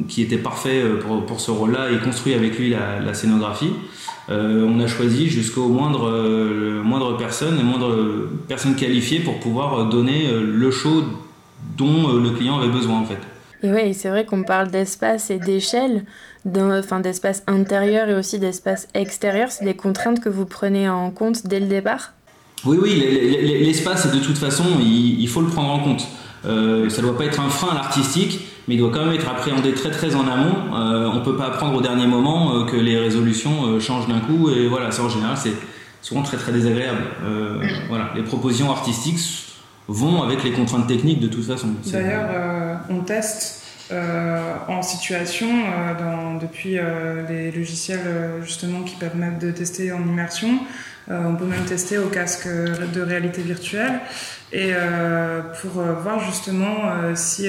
qui 0.08 0.22
était 0.22 0.36
parfait 0.36 0.82
pour, 1.26 1.40
ce 1.40 1.50
rôle-là 1.50 1.90
et 1.92 1.98
construit 2.04 2.34
avec 2.34 2.58
lui 2.58 2.70
la, 2.70 3.14
scénographie. 3.14 3.72
On 4.30 4.80
a 4.80 4.86
choisi 4.86 5.28
jusqu'au 5.28 5.68
moindre, 5.68 6.10
moindre 6.82 7.16
personne, 7.16 7.62
moindre 7.62 8.28
personne 8.48 8.76
qualifiée 8.76 9.20
pour 9.20 9.40
pouvoir 9.40 9.88
donner 9.88 10.30
le 10.32 10.70
show 10.70 11.02
dont 11.76 12.12
le 12.12 12.30
client 12.30 12.58
avait 12.58 12.70
besoin 12.70 13.00
en 13.00 13.04
fait. 13.04 13.18
Et 13.62 13.70
oui, 13.70 13.94
c'est 13.94 14.08
vrai 14.08 14.24
qu'on 14.24 14.42
parle 14.42 14.70
d'espace 14.70 15.30
et 15.30 15.38
d'échelle, 15.38 16.04
enfin 16.56 17.00
d'espace 17.00 17.42
intérieur 17.46 18.08
et 18.08 18.14
aussi 18.14 18.38
d'espace 18.38 18.88
extérieur. 18.94 19.50
C'est 19.50 19.64
des 19.64 19.74
contraintes 19.74 20.20
que 20.20 20.30
vous 20.30 20.46
prenez 20.46 20.88
en 20.88 21.10
compte 21.10 21.46
dès 21.46 21.60
le 21.60 21.66
départ? 21.66 22.14
Oui, 22.64 22.78
oui, 22.80 22.94
l'espace, 23.64 24.12
de 24.12 24.18
toute 24.18 24.38
façon, 24.38 24.64
il, 24.80 25.28
faut 25.28 25.40
le 25.40 25.48
prendre 25.48 25.70
en 25.70 25.80
compte. 25.80 26.06
Euh, 26.46 26.88
ça 26.88 27.02
ne 27.02 27.06
doit 27.06 27.16
pas 27.16 27.24
être 27.24 27.40
un 27.40 27.48
frein 27.48 27.72
à 27.72 27.74
l'artistique, 27.74 28.40
mais 28.68 28.74
il 28.74 28.78
doit 28.78 28.90
quand 28.90 29.04
même 29.04 29.14
être 29.14 29.28
appréhendé 29.28 29.72
très 29.72 29.90
très 29.90 30.14
en 30.14 30.28
amont. 30.28 30.74
Euh, 30.74 31.10
on 31.12 31.16
ne 31.16 31.24
peut 31.24 31.36
pas 31.36 31.46
apprendre 31.46 31.78
au 31.78 31.80
dernier 31.80 32.06
moment 32.06 32.54
euh, 32.54 32.64
que 32.64 32.76
les 32.76 32.98
résolutions 32.98 33.80
changent 33.80 34.08
d'un 34.08 34.20
coup, 34.20 34.50
et 34.50 34.68
voilà, 34.68 34.90
ça 34.90 35.02
en 35.02 35.08
général, 35.08 35.36
c'est 35.36 35.54
souvent 36.02 36.22
très 36.22 36.36
très 36.36 36.52
désagréable. 36.52 37.02
voilà, 37.88 38.10
les 38.14 38.22
propositions 38.22 38.70
artistiques 38.70 39.50
vont 39.90 40.22
avec 40.22 40.44
les 40.44 40.52
contraintes 40.52 40.86
techniques 40.86 41.20
de 41.20 41.28
toute 41.28 41.44
façon. 41.44 41.68
D'ailleurs, 41.86 42.28
euh, 42.30 42.74
on 42.90 43.00
teste 43.00 43.64
euh, 43.90 44.54
en 44.68 44.82
situation 44.82 45.48
euh, 45.48 45.94
dans, 45.98 46.34
depuis 46.38 46.78
les 47.28 47.50
logiciels 47.50 48.00
justement 48.42 48.82
qui 48.82 48.96
permettent 48.96 49.40
de 49.40 49.50
tester 49.50 49.92
en 49.92 50.00
immersion. 50.00 50.60
on 51.08 51.34
peut 51.34 51.46
même 51.46 51.64
tester 51.64 51.98
au 51.98 52.06
casque 52.06 52.46
de 52.46 53.00
réalité 53.00 53.42
virtuelle 53.42 54.00
et 54.52 54.72
pour 55.60 55.82
voir 55.82 56.18
justement 56.24 57.14
si 57.14 57.48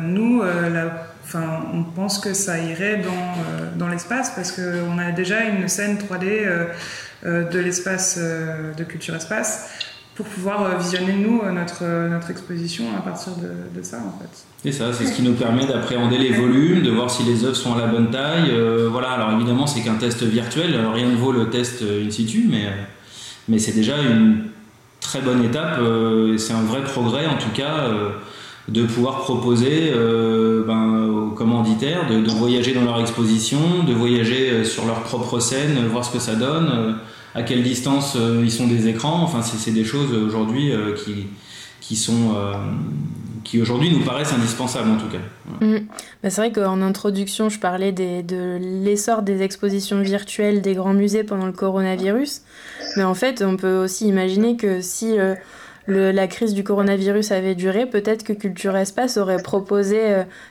nous, 0.00 0.42
enfin, 1.24 1.66
on 1.74 1.82
pense 1.84 2.18
que 2.18 2.32
ça 2.32 2.58
irait 2.58 3.02
dans, 3.02 3.78
dans 3.78 3.88
l'espace 3.88 4.30
parce 4.34 4.52
qu'on 4.52 4.98
a 4.98 5.12
déjà 5.12 5.44
une 5.44 5.68
scène 5.68 5.98
3D 5.98 6.46
de 7.24 7.58
l'espace 7.58 8.18
de 8.18 8.84
culture 8.84 9.14
espace 9.14 9.68
pour 10.18 10.26
pouvoir 10.26 10.64
euh, 10.64 10.78
visionner 10.78 11.12
nous 11.12 11.40
euh, 11.44 11.52
notre, 11.52 11.82
euh, 11.84 12.08
notre 12.08 12.32
exposition 12.32 12.86
à 12.98 13.00
partir 13.00 13.34
de, 13.36 13.82
ça 13.82 13.98
en 13.98 14.18
fait. 14.18 14.28
C'est 14.64 14.72
ça, 14.72 14.92
c'est 14.92 15.06
ce 15.06 15.12
qui 15.12 15.22
nous 15.22 15.34
permet 15.34 15.64
d'appréhender 15.64 16.18
les 16.18 16.32
volumes, 16.32 16.82
de 16.82 16.90
voir 16.90 17.08
si 17.08 17.22
les 17.22 17.44
œuvres 17.44 17.54
sont 17.54 17.76
à 17.76 17.78
la 17.78 17.86
bonne 17.86 18.10
taille. 18.10 18.52
voilà, 18.90 19.10
alors 19.10 19.30
évidemment 19.30 19.68
c'est 19.68 19.80
qu'un 19.82 19.94
test 19.94 20.24
virtuel, 20.24 20.76
rien 20.92 21.08
ne 21.08 21.14
vaut 21.14 21.30
le 21.30 21.48
test 21.48 21.82
in 21.82 22.10
situ, 22.10 22.48
mais, 22.50 22.64
mais 23.46 23.60
c'est 23.60 23.70
déjà 23.70 23.94
une 23.98 24.46
très 25.00 25.20
bonne 25.20 25.44
étape, 25.44 25.80
c'est 26.36 26.52
un 26.52 26.62
vrai 26.62 26.82
progrès 26.82 27.26
en 27.26 27.38
tout 27.38 27.50
cas 27.54 27.88
de 28.68 28.84
pouvoir 28.84 29.20
proposer 29.20 29.92
ben, 30.66 31.08
aux 31.08 31.30
commanditaires 31.30 32.06
de, 32.08 32.30
voyager 32.30 32.74
dans 32.74 32.84
leur 32.84 33.00
exposition, 33.00 33.84
de 33.86 33.94
voyager 33.94 34.64
sur 34.64 34.84
leur 34.86 35.02
propre 35.02 35.40
scène, 35.40 35.86
voir 35.90 36.04
ce 36.04 36.12
que 36.12 36.18
ça 36.18 36.34
donne 36.34 36.98
à 37.34 37.42
quelle 37.42 37.62
distance 37.62 38.14
euh, 38.16 38.42
ils 38.42 38.50
sont 38.50 38.66
des 38.66 38.88
écrans. 38.88 39.22
Enfin, 39.22 39.42
c'est 39.42 39.70
des 39.70 39.84
choses 39.84 40.12
aujourd'hui 40.12 40.72
euh, 40.72 40.94
qui, 41.80 41.96
sont 41.96 42.34
euh, 42.36 42.52
qui 43.48 43.62
aujourd'hui 43.62 43.90
nous 43.90 44.04
paraissent 44.04 44.34
indispensables 44.34 44.90
en 44.90 44.96
tout 44.98 45.08
cas. 45.08 45.64
Mm. 45.64 45.86
Bah, 46.22 46.28
c'est 46.28 46.42
vrai 46.42 46.52
qu'en 46.52 46.82
introduction, 46.82 47.48
je 47.48 47.58
parlais 47.58 47.92
de 47.92 48.58
l'essor 48.60 49.22
des 49.22 49.42
expositions 49.42 50.02
virtuelles 50.02 50.60
des 50.60 50.74
grands 50.74 50.92
musées 50.92 51.24
pendant 51.24 51.46
le 51.46 51.52
coronavirus. 51.52 52.42
Mais 52.96 53.04
en 53.04 53.14
fait, 53.14 53.42
on 53.42 53.56
peut 53.56 53.78
aussi 53.78 54.06
imaginer 54.06 54.58
que 54.58 54.82
si 54.82 55.16
le, 55.86 56.10
la 56.12 56.26
crise 56.26 56.52
du 56.52 56.62
coronavirus 56.62 57.32
avait 57.32 57.54
duré, 57.54 57.86
peut-être 57.86 58.22
que 58.22 58.34
Culture 58.34 58.76
Espace 58.76 59.16
aurait 59.16 59.42
proposé 59.42 59.98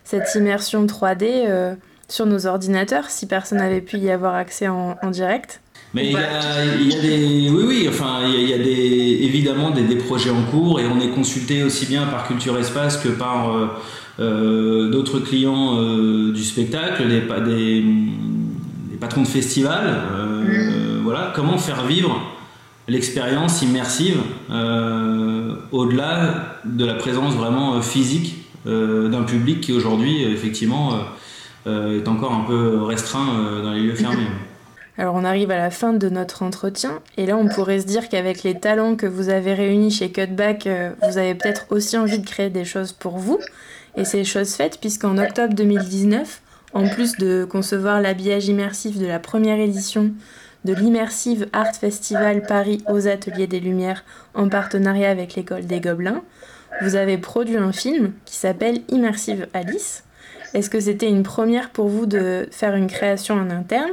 cette 0.04 0.34
immersion 0.34 0.84
3D 0.88 1.76
sur 2.08 2.26
nos 2.26 2.48
ordinateurs 2.48 3.12
si 3.12 3.28
personne 3.28 3.60
n'avait 3.60 3.82
pu 3.82 3.98
y 3.98 4.10
avoir 4.10 4.34
accès 4.34 4.68
en 4.68 5.12
direct. 5.12 5.62
Mais 5.98 6.06
il 6.06 6.92
y, 6.92 6.96
a, 6.96 7.02
des, 7.02 7.50
oui, 7.50 7.64
oui, 7.66 7.86
enfin, 7.90 8.20
il 8.28 8.48
y 8.48 8.54
a, 8.54 8.60
des, 8.60 9.20
évidemment 9.24 9.72
des, 9.72 9.96
projets 9.96 10.30
en 10.30 10.44
cours 10.44 10.80
et 10.80 10.86
on 10.86 11.00
est 11.00 11.10
consulté 11.10 11.64
aussi 11.64 11.88
bien 11.88 12.06
par 12.06 12.28
Culture 12.28 12.56
Espace 12.60 12.98
que 12.98 13.10
par 13.10 13.50
euh, 13.50 13.68
euh, 14.20 14.92
d'autres 14.92 15.20
clients 15.20 15.82
euh, 15.82 16.32
du 16.32 16.44
spectacle, 16.44 17.08
des, 17.08 17.22
des, 17.22 17.82
des, 17.82 18.98
patrons 19.00 19.24
de 19.24 19.28
festivals. 19.28 20.04
Mm. 20.46 21.02
voilà, 21.04 21.34
comment 21.36 21.58
faire 21.58 21.84
vivre 21.88 22.22
l'expérience 22.88 23.64
immersive 23.64 24.18
au-delà 25.72 26.60
de 26.64 26.86
la 26.86 26.94
présence 26.94 27.34
vraiment 27.34 27.82
physique 27.82 28.36
d'un 28.66 29.24
public 29.24 29.62
qui 29.62 29.74
aujourd'hui, 29.74 30.24
effectivement, 30.26 30.94
est 31.66 32.08
encore 32.08 32.34
un 32.34 32.46
peu 32.48 32.84
restreint 32.84 33.62
dans 33.64 33.72
les 33.72 33.82
lieux 33.82 33.96
fermés. 33.96 34.28
Alors 34.98 35.14
on 35.14 35.24
arrive 35.24 35.52
à 35.52 35.58
la 35.58 35.70
fin 35.70 35.94
de 35.94 36.10
notre 36.10 36.42
entretien 36.42 37.02
et 37.18 37.28
là 37.28 37.38
on 37.38 37.48
pourrait 37.48 37.82
se 37.82 37.86
dire 37.86 38.10
qu'avec 38.10 38.42
les 38.44 38.60
talents 38.60 38.96
que 38.96 39.06
vous 39.06 39.30
avez 39.30 39.54
réunis 39.54 39.92
chez 39.92 40.12
Cutback, 40.12 40.66
euh, 40.66 40.92
vous 41.04 41.20
avez 41.20 41.36
peut-être 41.36 41.68
aussi 41.70 41.98
envie 41.98 42.18
de 42.18 42.26
créer 42.26 42.50
des 42.50 42.66
choses 42.66 42.94
pour 42.94 43.18
vous. 43.18 43.40
Et 43.96 44.06
c'est 44.06 44.24
chose 44.24 44.54
faite 44.54 44.80
puisqu'en 44.80 45.20
octobre 45.20 45.54
2019, 45.54 46.42
en 46.74 46.88
plus 46.88 47.16
de 47.18 47.46
concevoir 47.50 48.02
l'habillage 48.02 48.48
immersif 48.48 48.98
de 48.98 49.06
la 49.06 49.20
première 49.20 49.60
édition 49.60 50.12
de 50.66 50.74
l'Immersive 50.74 51.48
Art 51.54 51.76
Festival 51.76 52.42
Paris 52.42 52.84
aux 52.90 53.08
Ateliers 53.08 53.48
des 53.48 53.60
Lumières 53.60 54.04
en 54.34 54.50
partenariat 54.50 55.10
avec 55.10 55.36
l'école 55.36 55.66
des 55.66 55.80
Gobelins, 55.80 56.24
vous 56.82 56.96
avez 56.96 57.18
produit 57.18 57.58
un 57.58 57.72
film 57.72 58.14
qui 58.26 58.36
s'appelle 58.36 58.82
Immersive 58.90 59.48
Alice 59.54 60.04
Est-ce 60.54 60.70
que 60.70 60.80
c'était 60.80 61.10
une 61.10 61.24
première 61.24 61.70
pour 61.70 61.88
vous 61.88 62.06
de 62.06 62.48
faire 62.52 62.76
une 62.76 62.88
création 62.88 63.36
en 63.36 63.50
interne? 63.50 63.92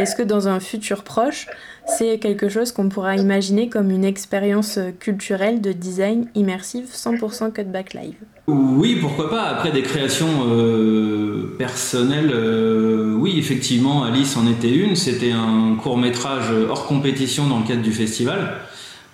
Est-ce 0.00 0.16
que 0.16 0.22
dans 0.22 0.48
un 0.48 0.60
futur 0.60 1.04
proche, 1.04 1.46
c'est 1.86 2.18
quelque 2.18 2.48
chose 2.48 2.72
qu'on 2.72 2.88
pourra 2.88 3.16
imaginer 3.16 3.68
comme 3.68 3.90
une 3.90 4.04
expérience 4.04 4.78
culturelle 4.98 5.60
de 5.60 5.72
design 5.72 6.28
immersive 6.34 6.86
100% 6.92 7.52
cutback 7.52 7.94
live? 7.94 8.14
Oui, 8.46 8.98
pourquoi 9.00 9.30
pas. 9.30 9.42
Après 9.42 9.70
des 9.70 9.82
créations 9.82 10.46
euh, 10.48 11.54
personnelles, 11.58 12.30
euh, 12.32 13.14
oui, 13.14 13.38
effectivement, 13.38 14.04
Alice 14.04 14.36
en 14.36 14.50
était 14.50 14.72
une. 14.72 14.96
C'était 14.96 15.32
un 15.32 15.76
court 15.76 15.98
métrage 15.98 16.50
hors 16.68 16.86
compétition 16.86 17.46
dans 17.46 17.60
le 17.60 17.66
cadre 17.66 17.82
du 17.82 17.92
festival. 17.92 18.54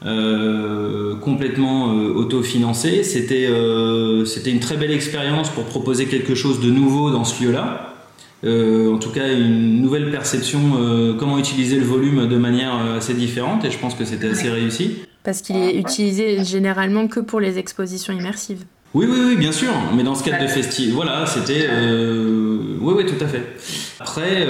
Euh, 0.05 1.17
complètement 1.17 1.87
autofinancé. 1.87 3.03
C'était 3.03 3.49
c'était 4.27 4.51
une 4.51 4.61
très 4.61 4.77
belle 4.77 4.93
expérience 4.93 5.49
pour 5.51 5.65
proposer 5.65 6.07
quelque 6.07 6.35
chose 6.35 6.61
de 6.61 6.71
nouveau 6.71 7.11
dans 7.11 7.25
ce 7.25 7.43
lieu-là. 7.43 7.96
Euh, 8.45 8.93
en 8.93 8.99
tout 8.99 9.11
cas 9.11 9.33
une 9.33 9.81
nouvelle 9.81 10.11
perception, 10.11 10.61
euh, 10.79 11.15
comment 11.15 11.39
utiliser 11.39 11.77
le 11.77 11.87
volume 11.87 12.29
de 12.29 12.37
manière 12.37 12.79
euh, 12.79 12.99
assez 12.99 13.15
différente 13.15 13.65
et 13.65 13.71
je 13.71 13.79
pense 13.79 13.95
que 13.95 14.05
c'était 14.05 14.29
assez 14.29 14.51
réussi. 14.51 14.99
Parce 15.25 15.41
qu'il 15.41 15.57
est 15.57 15.77
utilisé 15.77 16.45
généralement 16.45 17.09
que 17.09 17.19
pour 17.21 17.41
les 17.41 17.59
expositions 17.59 18.13
immersives. 18.13 18.65
Oui, 18.95 19.07
oui, 19.09 19.19
oui, 19.27 19.37
bien 19.37 19.53
sûr. 19.53 19.73
Mais 19.97 20.05
dans 20.05 20.15
ce 20.15 20.23
cadre 20.23 20.43
de 20.43 20.49
festival, 20.49 20.95
voilà, 20.95 21.27
c'était. 21.27 21.67
oui, 22.81 22.95
oui, 22.97 23.05
tout 23.05 23.23
à 23.23 23.27
fait. 23.27 23.43
Après, 23.99 24.47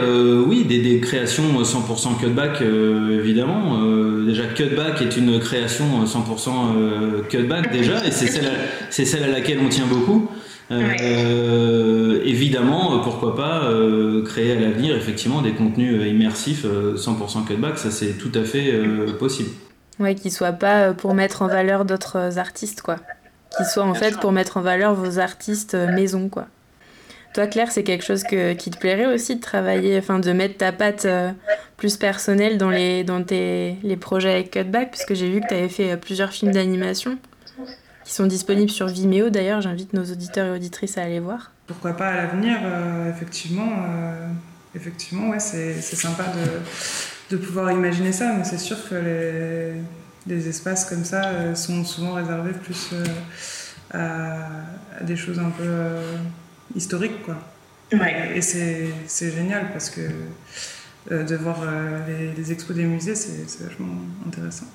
oui, 0.47 0.65
des, 0.65 1.01
créations 1.01 1.63
100% 1.63 2.21
cutback, 2.21 2.61
évidemment. 2.61 3.81
déjà, 4.25 4.45
cutback 4.45 5.01
est 5.01 5.17
une 5.17 5.41
création 5.41 6.05
100% 6.05 7.27
cutback, 7.29 7.73
déjà, 7.73 8.07
et 8.07 8.11
c'est 8.11 8.27
celle, 8.27 8.53
celle 8.91 9.25
à 9.25 9.29
laquelle 9.29 9.59
on 9.65 9.69
tient 9.69 9.87
beaucoup. 9.87 10.29
Euh, 10.71 12.21
évidemment, 12.25 12.97
euh, 12.97 12.99
pourquoi 12.99 13.37
pas 13.37 13.65
euh, 13.65 14.25
créer 14.25 14.53
à 14.53 14.55
l'avenir 14.57 14.97
effectivement 14.97 15.41
des 15.41 15.53
contenus 15.53 16.05
immersifs 16.07 16.65
100% 16.65 17.45
cutback, 17.47 17.79
ça 17.79 17.91
c'est 17.91 18.15
tout 18.15 18.33
à 18.35 18.43
fait 18.43 18.73
possible. 19.19 19.51
Ouais, 19.99 20.15
qui 20.15 20.31
soient 20.31 20.53
pas 20.53 20.93
pour 20.93 21.15
mettre 21.15 21.43
en 21.43 21.47
valeur 21.47 21.85
d'autres 21.85 22.39
artistes, 22.39 22.83
quoi. 22.83 22.97
Qui 23.57 23.65
soient 23.65 23.85
en 23.85 23.95
fait 23.95 24.19
pour 24.19 24.33
mettre 24.33 24.57
en 24.57 24.61
valeur 24.61 24.95
vos 24.95 25.19
artistes 25.19 25.75
maison, 25.75 26.29
quoi. 26.29 26.47
Toi, 27.33 27.47
Claire, 27.47 27.71
c'est 27.71 27.85
quelque 27.85 28.05
chose 28.05 28.23
que, 28.23 28.55
qui 28.55 28.71
te 28.71 28.79
plairait 28.79 29.07
aussi 29.07 29.37
de 29.37 29.41
travailler, 29.41 29.99
enfin 29.99 30.19
de 30.19 30.33
mettre 30.33 30.57
ta 30.57 30.73
patte 30.73 31.07
plus 31.77 31.97
personnelle 31.97 32.59
dans 32.59 32.71
les, 32.71 33.05
dans 33.05 33.23
tes, 33.23 33.77
les 33.83 33.97
projets 33.97 34.33
avec 34.33 34.51
Cutback, 34.51 34.91
puisque 34.91 35.15
j'ai 35.15 35.31
vu 35.31 35.41
que 35.41 35.49
tu 35.49 35.55
avais 35.55 35.69
fait 35.69 35.97
plusieurs 35.97 36.31
films 36.31 36.53
d'animation 36.53 37.19
qui 38.07 38.15
sont 38.15 38.27
disponibles 38.27 38.71
sur 38.71 38.87
Vimeo 38.87 39.31
d'ailleurs. 39.31 39.61
J'invite 39.61 39.93
nos 39.93 40.05
auditeurs 40.05 40.47
et 40.47 40.57
auditrices 40.57 40.97
à 40.97 41.03
aller 41.03 41.19
voir. 41.19 41.51
Pourquoi 41.67 41.93
pas 41.95 42.07
à 42.07 42.15
l'avenir, 42.15 42.57
euh, 42.63 43.11
effectivement. 43.11 43.69
Euh, 43.69 44.29
effectivement, 44.77 45.31
ouais, 45.31 45.41
c'est 45.41 45.81
sympa 45.81 46.23
de, 46.29 47.37
de, 47.37 47.43
pouvoir 47.43 47.73
imaginer 47.73 48.13
ça, 48.13 48.33
mais 48.33 48.45
c'est 48.45 48.59
sûr 48.59 48.77
que 48.89 48.95
les, 48.95 49.73
les, 50.33 50.49
espaces 50.49 50.85
comme 50.85 51.05
ça 51.05 51.25
euh, 51.25 51.55
sont 51.57 51.83
souvent 51.85 52.13
réservés 52.13 52.53
plus 52.53 52.95
à, 53.93 54.37
des 55.01 55.17
choses 55.17 55.41
un 55.41 55.51
peu 55.51 55.73
historiques, 56.77 57.25
quoi. 57.25 57.37
Et 58.35 58.41
c'est 58.41 59.31
génial 59.33 59.73
parce 59.73 59.91
que 59.91 60.03
de 61.11 61.37
voir 61.37 61.59
les, 62.07 62.33
les 62.33 62.53
expos 62.53 62.77
des 62.77 62.85
musées, 62.85 63.15
c'est 63.15 63.65
vachement 63.65 63.95
intéressant. 64.27 64.67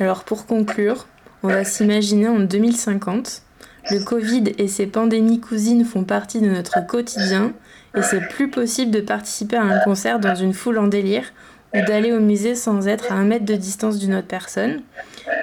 Alors 0.00 0.24
pour 0.24 0.46
conclure, 0.46 1.06
on 1.42 1.48
va 1.48 1.64
s'imaginer 1.64 2.28
en 2.28 2.40
2050. 2.40 3.42
Le 3.90 4.00
Covid 4.00 4.44
et 4.58 4.68
ses 4.68 4.86
pandémies 4.86 5.40
cousines 5.40 5.84
font 5.84 6.04
partie 6.04 6.40
de 6.40 6.48
notre 6.48 6.86
quotidien 6.86 7.52
et 7.96 8.02
c'est 8.02 8.28
plus 8.28 8.50
possible 8.50 8.90
de 8.90 9.00
participer 9.00 9.56
à 9.56 9.62
un 9.62 9.78
concert 9.80 10.20
dans 10.20 10.34
une 10.34 10.52
foule 10.52 10.78
en 10.78 10.88
délire 10.88 11.24
ou 11.74 11.80
d'aller 11.86 12.12
au 12.12 12.20
musée 12.20 12.54
sans 12.54 12.86
être 12.88 13.12
à 13.12 13.14
un 13.14 13.24
mètre 13.24 13.44
de 13.44 13.54
distance 13.54 13.98
d'une 13.98 14.14
autre 14.14 14.26
personne. 14.26 14.82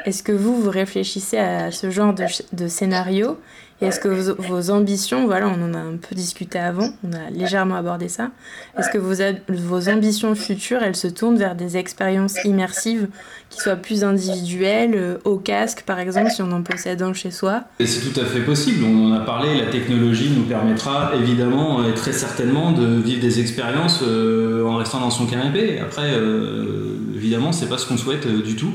Est-ce 0.06 0.24
que 0.24 0.32
vous, 0.32 0.62
vous 0.62 0.70
réfléchissez 0.70 1.38
à 1.38 1.72
ce 1.72 1.90
genre 1.90 2.14
de, 2.52 2.68
scénario 2.68 3.40
Et 3.82 3.88
est-ce 3.88 4.00
que 4.00 4.08
vos, 4.08 4.72
ambitions, 4.72 5.26
voilà, 5.26 5.50
on 5.50 5.62
en 5.62 5.74
a 5.74 5.80
un 5.80 5.98
peu 5.98 6.16
discuté 6.16 6.58
avant, 6.58 6.90
on 7.04 7.12
a 7.12 7.30
légèrement 7.30 7.76
abordé 7.76 8.08
ça, 8.08 8.32
est-ce 8.80 8.90
que 8.90 8.98
vos, 8.98 9.16
vos 9.50 9.90
ambitions 9.90 10.34
futures, 10.34 10.82
elles 10.82 10.96
se 10.96 11.08
tournent 11.08 11.38
vers 11.38 11.56
des 11.56 11.76
expériences 11.76 12.42
immersives 12.46 13.10
qui 13.50 13.60
soient 13.60 13.76
plus 13.76 14.06
individuelles, 14.06 14.94
euh, 14.96 15.18
au 15.26 15.38
casque 15.38 15.84
par 15.86 16.00
exemple, 16.00 16.32
si 16.32 16.42
on 16.42 16.52
en 16.54 16.62
possède 16.62 17.02
un 17.02 17.12
chez 17.12 17.32
soi? 17.32 17.64
C'est 17.82 18.14
tout 18.14 18.18
à 18.18 18.24
fait 18.24 18.40
possible, 18.40 18.86
on 18.86 19.12
en 19.12 19.14
a 19.14 19.20
parlé, 19.20 19.60
la 19.60 19.70
technologie 19.70 20.32
nous 20.34 20.44
permettra 20.44 21.12
évidemment 21.16 21.86
et 21.86 21.94
très 21.94 22.14
certainement 22.14 22.72
de 22.72 22.86
vivre 23.02 23.20
des 23.20 23.42
expériences 23.42 24.02
euh, 24.04 24.66
en 24.66 24.78
restant 24.78 25.02
dans 25.02 25.12
son 25.12 25.26
canapé. 25.26 25.80
Après, 25.80 26.14
euh, 26.14 26.98
évidemment, 27.14 27.52
c'est 27.52 27.68
pas 27.68 27.78
ce 27.78 27.86
qu'on 27.86 27.98
souhaite 27.98 28.26
du 28.26 28.56
tout. 28.56 28.72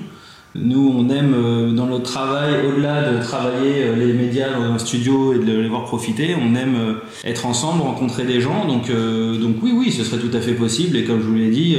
Nous, 0.57 0.93
on 0.97 1.09
aime 1.11 1.33
euh, 1.35 1.71
dans 1.71 1.87
notre 1.87 2.11
travail, 2.11 2.67
au-delà 2.67 3.13
de 3.13 3.23
travailler 3.23 3.85
euh, 3.85 3.95
les 3.95 4.13
médias 4.13 4.51
dans 4.51 4.65
un 4.65 4.79
studio 4.79 5.33
et 5.33 5.39
de 5.39 5.61
les 5.61 5.69
voir 5.69 5.85
profiter, 5.85 6.35
on 6.35 6.57
aime 6.57 6.75
euh, 6.75 6.95
être 7.23 7.47
ensemble, 7.47 7.83
rencontrer 7.83 8.25
des 8.25 8.41
gens. 8.41 8.67
Donc, 8.67 8.91
donc 8.91 9.57
oui, 9.63 9.73
oui, 9.73 9.93
ce 9.93 10.03
serait 10.03 10.21
tout 10.21 10.37
à 10.37 10.41
fait 10.41 10.55
possible. 10.55 10.97
Et 10.97 11.05
comme 11.05 11.21
je 11.21 11.27
vous 11.27 11.37
l'ai 11.37 11.51
dit, 11.51 11.77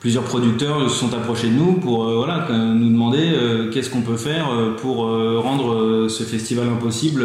plusieurs 0.00 0.24
producteurs 0.24 0.90
se 0.90 0.96
sont 0.96 1.14
approchés 1.14 1.48
de 1.48 1.54
nous 1.54 1.74
pour 1.74 2.04
voilà, 2.04 2.48
nous 2.50 2.88
demander 2.90 3.32
qu'est-ce 3.72 3.90
qu'on 3.90 4.02
peut 4.02 4.16
faire 4.16 4.48
pour 4.78 5.06
rendre 5.06 6.08
ce 6.08 6.22
festival 6.24 6.68
impossible 6.68 7.24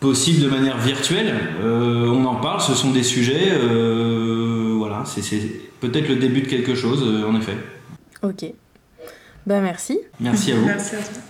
possible 0.00 0.42
de 0.42 0.48
manière 0.48 0.78
virtuelle. 0.78 1.34
on 1.62 2.24
en 2.24 2.36
parle, 2.36 2.60
ce 2.60 2.74
sont 2.74 2.90
des 2.90 3.02
sujets. 3.02 3.52
voilà, 4.76 5.02
c'est 5.04 5.22
peut-être 5.80 6.08
le 6.08 6.16
début 6.16 6.42
de 6.42 6.48
quelque 6.48 6.74
chose, 6.74 7.04
en 7.26 7.36
effet. 7.36 7.56
Ok. 8.24 8.46
Ben 9.46 9.60
merci. 9.60 10.00
Merci 10.18 10.52
à 10.52 10.56
vous. 10.56 10.64
Merci 10.64 10.96
à 10.96 10.98
toi. 10.98 11.22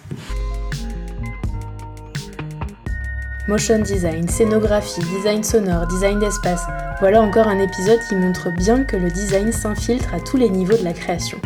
Motion 3.48 3.80
design, 3.80 4.28
scénographie, 4.28 5.00
design 5.16 5.42
sonore, 5.44 5.86
design 5.88 6.18
d'espace, 6.18 6.62
voilà 7.00 7.20
encore 7.20 7.46
un 7.48 7.58
épisode 7.58 7.98
qui 8.08 8.14
montre 8.14 8.50
bien 8.56 8.84
que 8.84 8.96
le 8.96 9.10
design 9.10 9.52
s'infiltre 9.52 10.14
à 10.14 10.20
tous 10.20 10.38
les 10.38 10.48
niveaux 10.48 10.78
de 10.78 10.84
la 10.84 10.94
création. 10.94 11.38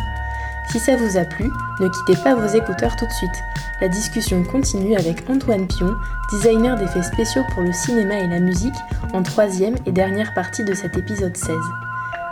Si 0.71 0.79
ça 0.79 0.95
vous 0.95 1.17
a 1.17 1.25
plu, 1.25 1.49
ne 1.79 1.89
quittez 1.89 2.21
pas 2.23 2.35
vos 2.35 2.47
écouteurs 2.47 2.95
tout 2.95 3.05
de 3.05 3.11
suite. 3.11 3.43
La 3.81 3.89
discussion 3.89 4.43
continue 4.43 4.95
avec 4.95 5.29
Antoine 5.29 5.67
Pion, 5.67 5.93
designer 6.31 6.77
d'effets 6.77 7.03
spéciaux 7.03 7.43
pour 7.53 7.63
le 7.63 7.73
cinéma 7.73 8.19
et 8.19 8.27
la 8.27 8.39
musique, 8.39 8.75
en 9.11 9.23
troisième 9.23 9.75
et 9.85 9.91
dernière 9.91 10.33
partie 10.33 10.63
de 10.63 10.75
cet 10.75 10.95
épisode 10.95 11.35
16. 11.35 11.49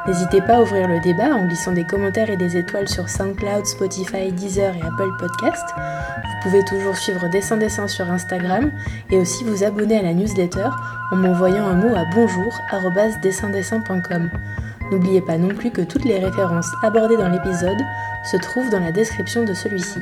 N'hésitez 0.08 0.42
pas 0.42 0.56
à 0.56 0.62
ouvrir 0.62 0.88
le 0.88 1.02
débat 1.02 1.36
en 1.36 1.46
glissant 1.46 1.74
des 1.74 1.84
commentaires 1.84 2.30
et 2.30 2.38
des 2.38 2.56
étoiles 2.56 2.88
sur 2.88 3.10
SoundCloud, 3.10 3.66
Spotify, 3.66 4.32
Deezer 4.32 4.74
et 4.76 4.82
Apple 4.82 5.12
Podcast. 5.20 5.66
Vous 5.76 6.40
pouvez 6.44 6.64
toujours 6.64 6.96
suivre 6.96 7.28
Dessin 7.28 7.58
Dessin 7.58 7.90
sur 7.90 8.10
Instagram 8.10 8.72
et 9.12 9.18
aussi 9.18 9.44
vous 9.44 9.66
abonner 9.66 10.00
à 10.00 10.04
la 10.04 10.14
newsletter 10.14 10.70
en 11.12 11.18
m'envoyant 11.18 11.68
un 11.68 11.76
mot 11.76 11.94
à 11.94 12.06
bonjour@dessindessin.com. 12.06 14.30
N'oubliez 14.92 15.20
pas 15.20 15.38
non 15.38 15.50
plus 15.50 15.72
que 15.72 15.82
toutes 15.82 16.06
les 16.06 16.20
références 16.20 16.72
abordées 16.84 17.18
dans 17.18 17.28
l'épisode 17.28 17.82
se 18.32 18.38
trouvent 18.38 18.70
dans 18.70 18.80
la 18.80 18.94
description 18.94 19.44
de 19.44 19.54
celui-ci. 19.54 20.00